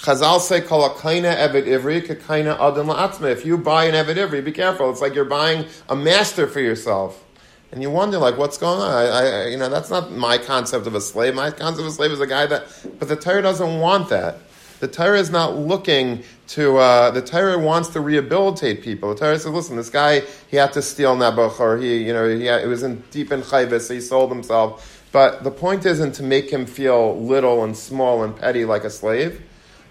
Chazal 0.03 0.41
say, 0.41 0.59
"Kol 0.59 0.89
kaina 0.89 1.33
eved 1.33 1.65
ivri 1.65 2.01
kaina 2.05 2.55
adon 2.59 2.87
la'atzme." 2.87 3.31
If 3.31 3.45
you 3.45 3.57
buy 3.57 3.85
an 3.85 3.93
eved 3.93 4.17
ivri, 4.17 4.43
be 4.43 4.51
careful. 4.51 4.89
It's 4.91 4.99
like 4.99 5.15
you're 5.15 5.23
buying 5.23 5.65
a 5.87 5.95
master 5.95 6.45
for 6.45 6.59
yourself, 6.59 7.23
and 7.71 7.81
you 7.81 7.89
wonder, 7.89 8.17
like, 8.17 8.37
what's 8.37 8.57
going 8.57 8.81
on? 8.81 8.91
I, 8.91 9.05
I, 9.05 9.47
you 9.47 9.55
know, 9.55 9.69
that's 9.69 9.89
not 9.89 10.11
my 10.11 10.37
concept 10.37 10.87
of 10.87 10.93
a 10.93 10.99
slave. 10.99 11.35
My 11.35 11.51
concept 11.51 11.79
of 11.79 11.85
a 11.85 11.91
slave 11.91 12.11
is 12.11 12.19
a 12.19 12.27
guy 12.27 12.45
that, 12.47 12.65
but 12.99 13.07
the 13.07 13.15
Torah 13.15 13.41
doesn't 13.41 13.79
want 13.79 14.09
that. 14.09 14.39
The 14.81 14.89
Torah 14.89 15.17
is 15.17 15.29
not 15.29 15.55
looking 15.55 16.23
to. 16.49 16.79
Uh, 16.79 17.11
the 17.11 17.21
Torah 17.21 17.57
wants 17.57 17.87
to 17.89 18.01
rehabilitate 18.01 18.81
people. 18.81 19.13
The 19.13 19.21
Torah 19.21 19.39
says, 19.39 19.53
"Listen, 19.53 19.77
this 19.77 19.89
guy 19.89 20.23
he 20.51 20.57
had 20.57 20.73
to 20.73 20.81
steal 20.81 21.15
Nebuch, 21.15 21.61
or 21.61 21.77
he, 21.77 22.03
you 22.03 22.11
know, 22.11 22.27
he 22.27 22.43
had, 22.47 22.61
it 22.61 22.67
was 22.67 22.83
in 22.83 23.01
deep 23.11 23.31
in 23.31 23.41
chayvis, 23.41 23.83
so 23.83 23.93
he 23.93 24.01
sold 24.01 24.31
himself." 24.31 25.01
But 25.13 25.45
the 25.45 25.51
point 25.51 25.85
isn't 25.85 26.11
to 26.15 26.23
make 26.23 26.49
him 26.49 26.65
feel 26.65 27.17
little 27.17 27.63
and 27.63 27.77
small 27.77 28.21
and 28.21 28.35
petty 28.35 28.65
like 28.65 28.83
a 28.83 28.89
slave. 28.89 29.41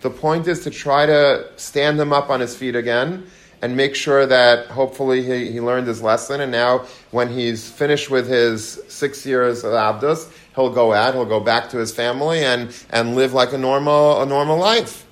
The 0.03 0.11
point 0.11 0.49
is 0.49 0.61
to 0.65 0.71
try 0.71 1.07
to 1.07 1.49
stand 1.57 1.99
him 2.01 2.12
up 2.12 2.29
on 2.29 2.41
his 2.41 2.57
feet 2.57 2.75
again 2.75 3.25
and 3.62 3.77
make 3.77 3.95
sure 3.95 4.27
that 4.27 4.67
hopefully 4.67 5.23
he, 5.23 5.53
he 5.53 5.61
learned 5.61 5.87
his 5.87 6.03
lesson. 6.03 6.41
And 6.41 6.51
now, 6.51 6.87
when 7.12 7.29
he's 7.29 7.71
finished 7.71 8.11
with 8.11 8.29
his 8.29 8.81
six 8.88 9.25
years 9.25 9.62
of 9.62 9.73
Abdus, 9.73 10.29
he'll 10.57 10.73
go 10.73 10.93
out, 10.93 11.15
he'll 11.15 11.25
go 11.25 11.38
back 11.38 11.71
to 11.71 11.79
his 11.79 11.95
family 11.95 12.45
and, 12.45 12.75
and 12.91 13.15
live 13.15 13.33
like 13.33 13.53
a 13.53 13.59
normal, 13.59 14.21
a 14.21 14.27
normal 14.27 14.59
life. 14.59 15.07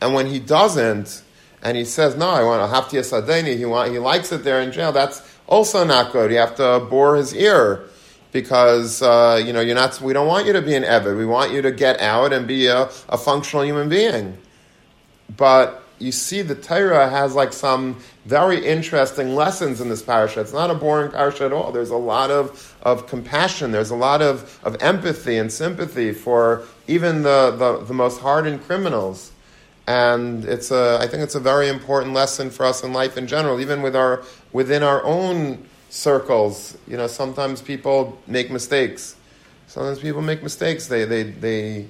And 0.00 0.14
when 0.14 0.26
he 0.26 0.38
doesn't, 0.38 1.22
and 1.62 1.76
he 1.76 1.84
says, 1.84 2.16
No, 2.16 2.30
I 2.30 2.42
want 2.42 2.62
a 2.62 2.74
hafti 2.74 2.98
sadeni, 3.00 3.58
he, 3.58 3.66
want, 3.66 3.92
he 3.92 3.98
likes 3.98 4.32
it 4.32 4.42
there 4.42 4.62
in 4.62 4.72
jail, 4.72 4.90
that's 4.92 5.22
also 5.46 5.84
not 5.84 6.12
good. 6.12 6.30
You 6.30 6.38
have 6.38 6.56
to 6.56 6.86
bore 6.88 7.16
his 7.16 7.34
ear 7.34 7.84
because 8.32 9.02
uh, 9.02 9.40
you 9.44 9.52
know 9.52 9.60
you're 9.60 9.74
not. 9.74 10.00
We 10.00 10.12
don't 10.12 10.26
want 10.26 10.46
you 10.46 10.52
to 10.54 10.62
be 10.62 10.74
an 10.74 10.82
eved. 10.82 11.16
We 11.16 11.26
want 11.26 11.52
you 11.52 11.62
to 11.62 11.70
get 11.70 12.00
out 12.00 12.32
and 12.32 12.48
be 12.48 12.66
a, 12.66 12.90
a 13.08 13.18
functional 13.18 13.64
human 13.64 13.88
being. 13.88 14.36
But 15.36 15.82
you 16.02 16.12
see 16.12 16.42
the 16.42 16.54
Torah 16.54 17.08
has 17.08 17.34
like 17.34 17.52
some 17.52 17.98
very 18.24 18.64
interesting 18.64 19.34
lessons 19.34 19.80
in 19.80 19.88
this 19.88 20.02
parasha. 20.02 20.40
It's 20.40 20.52
not 20.52 20.70
a 20.70 20.74
boring 20.74 21.10
parasha 21.10 21.44
at 21.44 21.52
all. 21.52 21.72
There's 21.72 21.90
a 21.90 21.96
lot 21.96 22.30
of, 22.30 22.76
of 22.82 23.06
compassion. 23.06 23.70
There's 23.70 23.90
a 23.90 23.96
lot 23.96 24.20
of, 24.20 24.60
of 24.64 24.76
empathy 24.82 25.38
and 25.38 25.50
sympathy 25.50 26.12
for 26.12 26.64
even 26.88 27.22
the, 27.22 27.54
the, 27.56 27.84
the 27.84 27.94
most 27.94 28.20
hardened 28.20 28.64
criminals. 28.64 29.30
And 29.86 30.44
it's 30.44 30.70
a, 30.70 30.98
I 31.00 31.06
think 31.06 31.22
it's 31.22 31.34
a 31.34 31.40
very 31.40 31.68
important 31.68 32.14
lesson 32.14 32.50
for 32.50 32.66
us 32.66 32.82
in 32.82 32.92
life 32.92 33.16
in 33.16 33.26
general, 33.26 33.60
even 33.60 33.82
with 33.82 33.96
our, 33.96 34.22
within 34.52 34.82
our 34.82 35.04
own 35.04 35.66
circles. 35.92 36.76
You 36.88 36.96
know, 36.96 37.06
sometimes 37.06 37.60
people 37.60 38.18
make 38.26 38.50
mistakes. 38.50 39.14
Sometimes 39.66 39.98
people 39.98 40.22
make 40.22 40.42
mistakes. 40.42 40.86
They, 40.86 41.04
they, 41.04 41.22
they, 41.22 41.86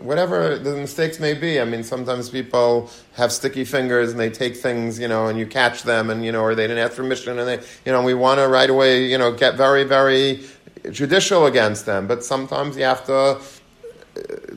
whatever 0.00 0.58
the 0.58 0.74
mistakes 0.74 1.20
may 1.20 1.34
be. 1.34 1.60
I 1.60 1.64
mean, 1.64 1.84
sometimes 1.84 2.30
people 2.30 2.90
have 3.14 3.30
sticky 3.30 3.64
fingers 3.64 4.10
and 4.10 4.18
they 4.18 4.28
take 4.28 4.56
things, 4.56 4.98
you 4.98 5.06
know, 5.06 5.28
and 5.28 5.38
you 5.38 5.46
catch 5.46 5.84
them, 5.84 6.10
and 6.10 6.24
you 6.24 6.32
know, 6.32 6.42
or 6.42 6.56
they 6.56 6.66
didn't 6.66 6.84
ask 6.84 6.96
permission, 6.96 7.38
and 7.38 7.48
they, 7.48 7.60
you 7.86 7.92
know, 7.92 8.02
we 8.02 8.12
want 8.12 8.40
to 8.40 8.48
right 8.48 8.68
away, 8.68 9.06
you 9.06 9.16
know, 9.16 9.32
get 9.32 9.56
very, 9.56 9.84
very 9.84 10.42
judicial 10.90 11.46
against 11.46 11.86
them. 11.86 12.08
But 12.08 12.24
sometimes 12.24 12.76
you 12.76 12.84
have 12.84 13.06
to. 13.06 13.40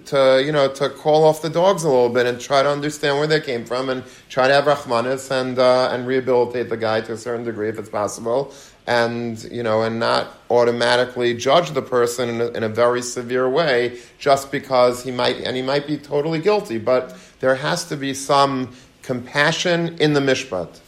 To 0.05 0.41
you 0.43 0.51
know, 0.51 0.69
to 0.73 0.89
call 0.89 1.23
off 1.23 1.43
the 1.43 1.49
dogs 1.49 1.83
a 1.83 1.87
little 1.87 2.09
bit 2.09 2.25
and 2.25 2.41
try 2.41 2.63
to 2.63 2.69
understand 2.69 3.19
where 3.19 3.27
they 3.27 3.39
came 3.39 3.63
from, 3.63 3.89
and 3.89 4.03
try 4.27 4.47
to 4.47 4.53
have 4.55 4.63
rahmanis 4.63 5.29
and 5.29 5.59
uh, 5.59 5.89
and 5.91 6.07
rehabilitate 6.07 6.67
the 6.69 6.77
guy 6.77 7.01
to 7.01 7.13
a 7.13 7.17
certain 7.17 7.45
degree 7.45 7.69
if 7.69 7.77
it's 7.77 7.89
possible, 7.89 8.51
and 8.87 9.41
you 9.45 9.63
know, 9.63 9.83
and 9.83 9.99
not 9.99 10.39
automatically 10.49 11.33
judge 11.33 11.71
the 11.71 11.81
person 11.81 12.29
in 12.29 12.41
a, 12.41 12.47
in 12.47 12.63
a, 12.63 12.69
very 12.69 13.01
severe 13.01 13.49
way 13.49 13.99
just 14.17 14.51
because 14.51 15.03
he 15.03 15.11
might, 15.11 15.37
and 15.37 15.55
he 15.55 15.61
might 15.61 15.85
be 15.87 15.97
totally 15.97 16.39
guilty. 16.39 16.77
But 16.77 17.15
there 17.39 17.55
has 17.55 17.85
to 17.85 17.97
be 17.97 18.13
some 18.13 18.75
compassion 19.03 19.97
in 19.99 20.13
the 20.13 20.19
mishpat. 20.19 20.79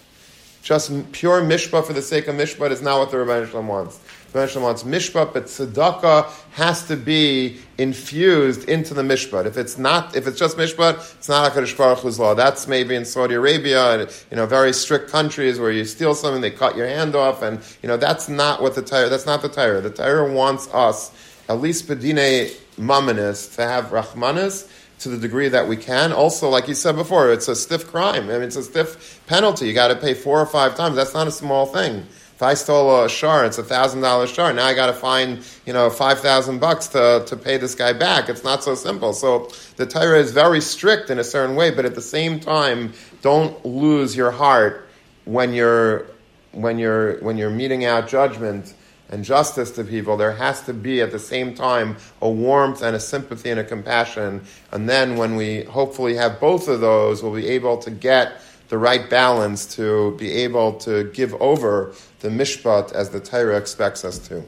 Just 0.63 1.11
pure 1.11 1.41
mishpat 1.41 1.85
for 1.85 1.93
the 1.93 2.01
sake 2.01 2.27
of 2.27 2.35
mishpat 2.35 2.71
is 2.71 2.81
not 2.81 2.99
what 2.99 3.11
the 3.11 3.19
Rebbe 3.19 3.47
Shalom 3.47 3.67
wants. 3.67 3.99
Rebbe 4.33 4.59
wants 4.59 4.83
mishpat, 4.83 5.31
but 5.33 5.45
tzedakah 5.45 6.29
has 6.53 6.87
to 6.87 6.95
be 6.97 7.59
infused 7.77 8.67
into 8.67 8.95
the 8.95 9.03
mishpat. 9.03 9.45
If 9.45 9.57
it's 9.57 9.77
not, 9.77 10.15
if 10.15 10.25
it's 10.25 10.39
just 10.39 10.57
mishpat, 10.57 10.95
it's 11.15 11.29
not 11.29 11.51
Hakadosh 11.51 11.77
Baruch 11.77 11.99
Hu's 11.99 12.19
law. 12.19 12.33
That's 12.33 12.67
maybe 12.67 12.95
in 12.95 13.05
Saudi 13.05 13.35
Arabia, 13.35 13.99
and 13.99 14.25
you 14.31 14.37
know, 14.37 14.47
very 14.47 14.73
strict 14.73 15.11
countries 15.11 15.59
where 15.59 15.71
you 15.71 15.85
steal 15.85 16.15
something, 16.15 16.41
they 16.41 16.51
cut 16.51 16.75
your 16.75 16.87
hand 16.87 17.15
off, 17.15 17.43
and 17.43 17.59
you 17.83 17.87
know, 17.87 17.97
that's 17.97 18.27
not 18.27 18.61
what 18.61 18.73
the 18.73 18.81
Torah. 18.81 19.07
That's 19.07 19.27
not 19.27 19.43
the 19.43 19.49
Torah. 19.49 19.81
The 19.81 19.91
Torah 19.91 20.31
wants 20.31 20.67
us, 20.73 21.11
at 21.47 21.61
least 21.61 21.87
bedinei 21.87 22.55
mamanis, 22.77 23.55
to 23.55 23.63
have 23.63 23.85
rachmanis 23.85 24.67
to 24.99 25.09
the 25.09 25.17
degree 25.17 25.49
that 25.49 25.67
we 25.67 25.77
can. 25.77 26.11
Also, 26.11 26.49
like 26.49 26.67
you 26.67 26.73
said 26.73 26.95
before, 26.95 27.31
it's 27.31 27.47
a 27.47 27.55
stiff 27.55 27.87
crime. 27.87 28.29
I 28.29 28.33
mean, 28.33 28.43
it's 28.43 28.55
a 28.55 28.63
stiff 28.63 29.21
penalty. 29.27 29.67
You 29.67 29.73
got 29.73 29.89
to 29.89 29.95
pay 29.95 30.13
four 30.13 30.39
or 30.39 30.45
five 30.45 30.75
times. 30.75 30.95
That's 30.95 31.13
not 31.13 31.27
a 31.27 31.31
small 31.31 31.65
thing. 31.67 32.07
I 32.43 32.53
stole 32.53 33.03
a 33.03 33.09
shor, 33.09 33.45
it's 33.45 33.57
a 33.57 33.63
thousand 33.63 34.01
dollar 34.01 34.27
shor. 34.27 34.53
Now 34.53 34.65
I 34.65 34.73
got 34.73 34.87
to 34.87 34.93
find 34.93 35.43
you 35.65 35.73
know 35.73 35.89
five 35.89 36.19
thousand 36.19 36.59
bucks 36.59 36.87
to 36.89 37.23
to 37.25 37.35
pay 37.37 37.57
this 37.57 37.75
guy 37.75 37.93
back. 37.93 38.29
It's 38.29 38.43
not 38.43 38.63
so 38.63 38.75
simple. 38.75 39.13
So 39.13 39.49
the 39.77 39.85
Torah 39.85 40.19
is 40.19 40.31
very 40.31 40.61
strict 40.61 41.09
in 41.09 41.19
a 41.19 41.23
certain 41.23 41.55
way, 41.55 41.71
but 41.71 41.85
at 41.85 41.95
the 41.95 42.01
same 42.01 42.39
time, 42.39 42.93
don't 43.21 43.65
lose 43.65 44.15
your 44.15 44.31
heart 44.31 44.87
when 45.25 45.53
you're 45.53 46.07
when 46.51 46.77
you're 46.77 47.19
when 47.19 47.37
you're 47.37 47.49
meting 47.49 47.85
out 47.85 48.07
judgment 48.07 48.73
and 49.09 49.23
justice 49.23 49.69
to 49.71 49.83
people, 49.83 50.17
there 50.17 50.31
has 50.31 50.61
to 50.63 50.73
be 50.73 50.99
at 50.99 51.11
the 51.11 51.19
same 51.19 51.53
time 51.53 51.95
a 52.21 52.29
warmth 52.29 52.81
and 52.81 52.95
a 52.95 52.99
sympathy 52.99 53.51
and 53.51 53.59
a 53.59 53.63
compassion. 53.63 54.43
And 54.71 54.89
then 54.89 55.17
when 55.17 55.35
we 55.35 55.63
hopefully 55.65 56.15
have 56.15 56.39
both 56.39 56.67
of 56.67 56.79
those, 56.79 57.21
we'll 57.21 57.35
be 57.35 57.47
able 57.49 57.77
to 57.79 57.91
get 57.91 58.41
the 58.73 58.79
right 58.79 59.07
balance 59.07 59.67
to 59.75 60.15
be 60.17 60.31
able 60.31 60.73
to 60.73 61.03
give 61.11 61.31
over 61.35 61.93
the 62.21 62.27
mishpat 62.27 62.91
as 62.91 63.11
the 63.11 63.19
Torah 63.19 63.55
expects 63.55 64.03
us 64.03 64.17
to. 64.17 64.43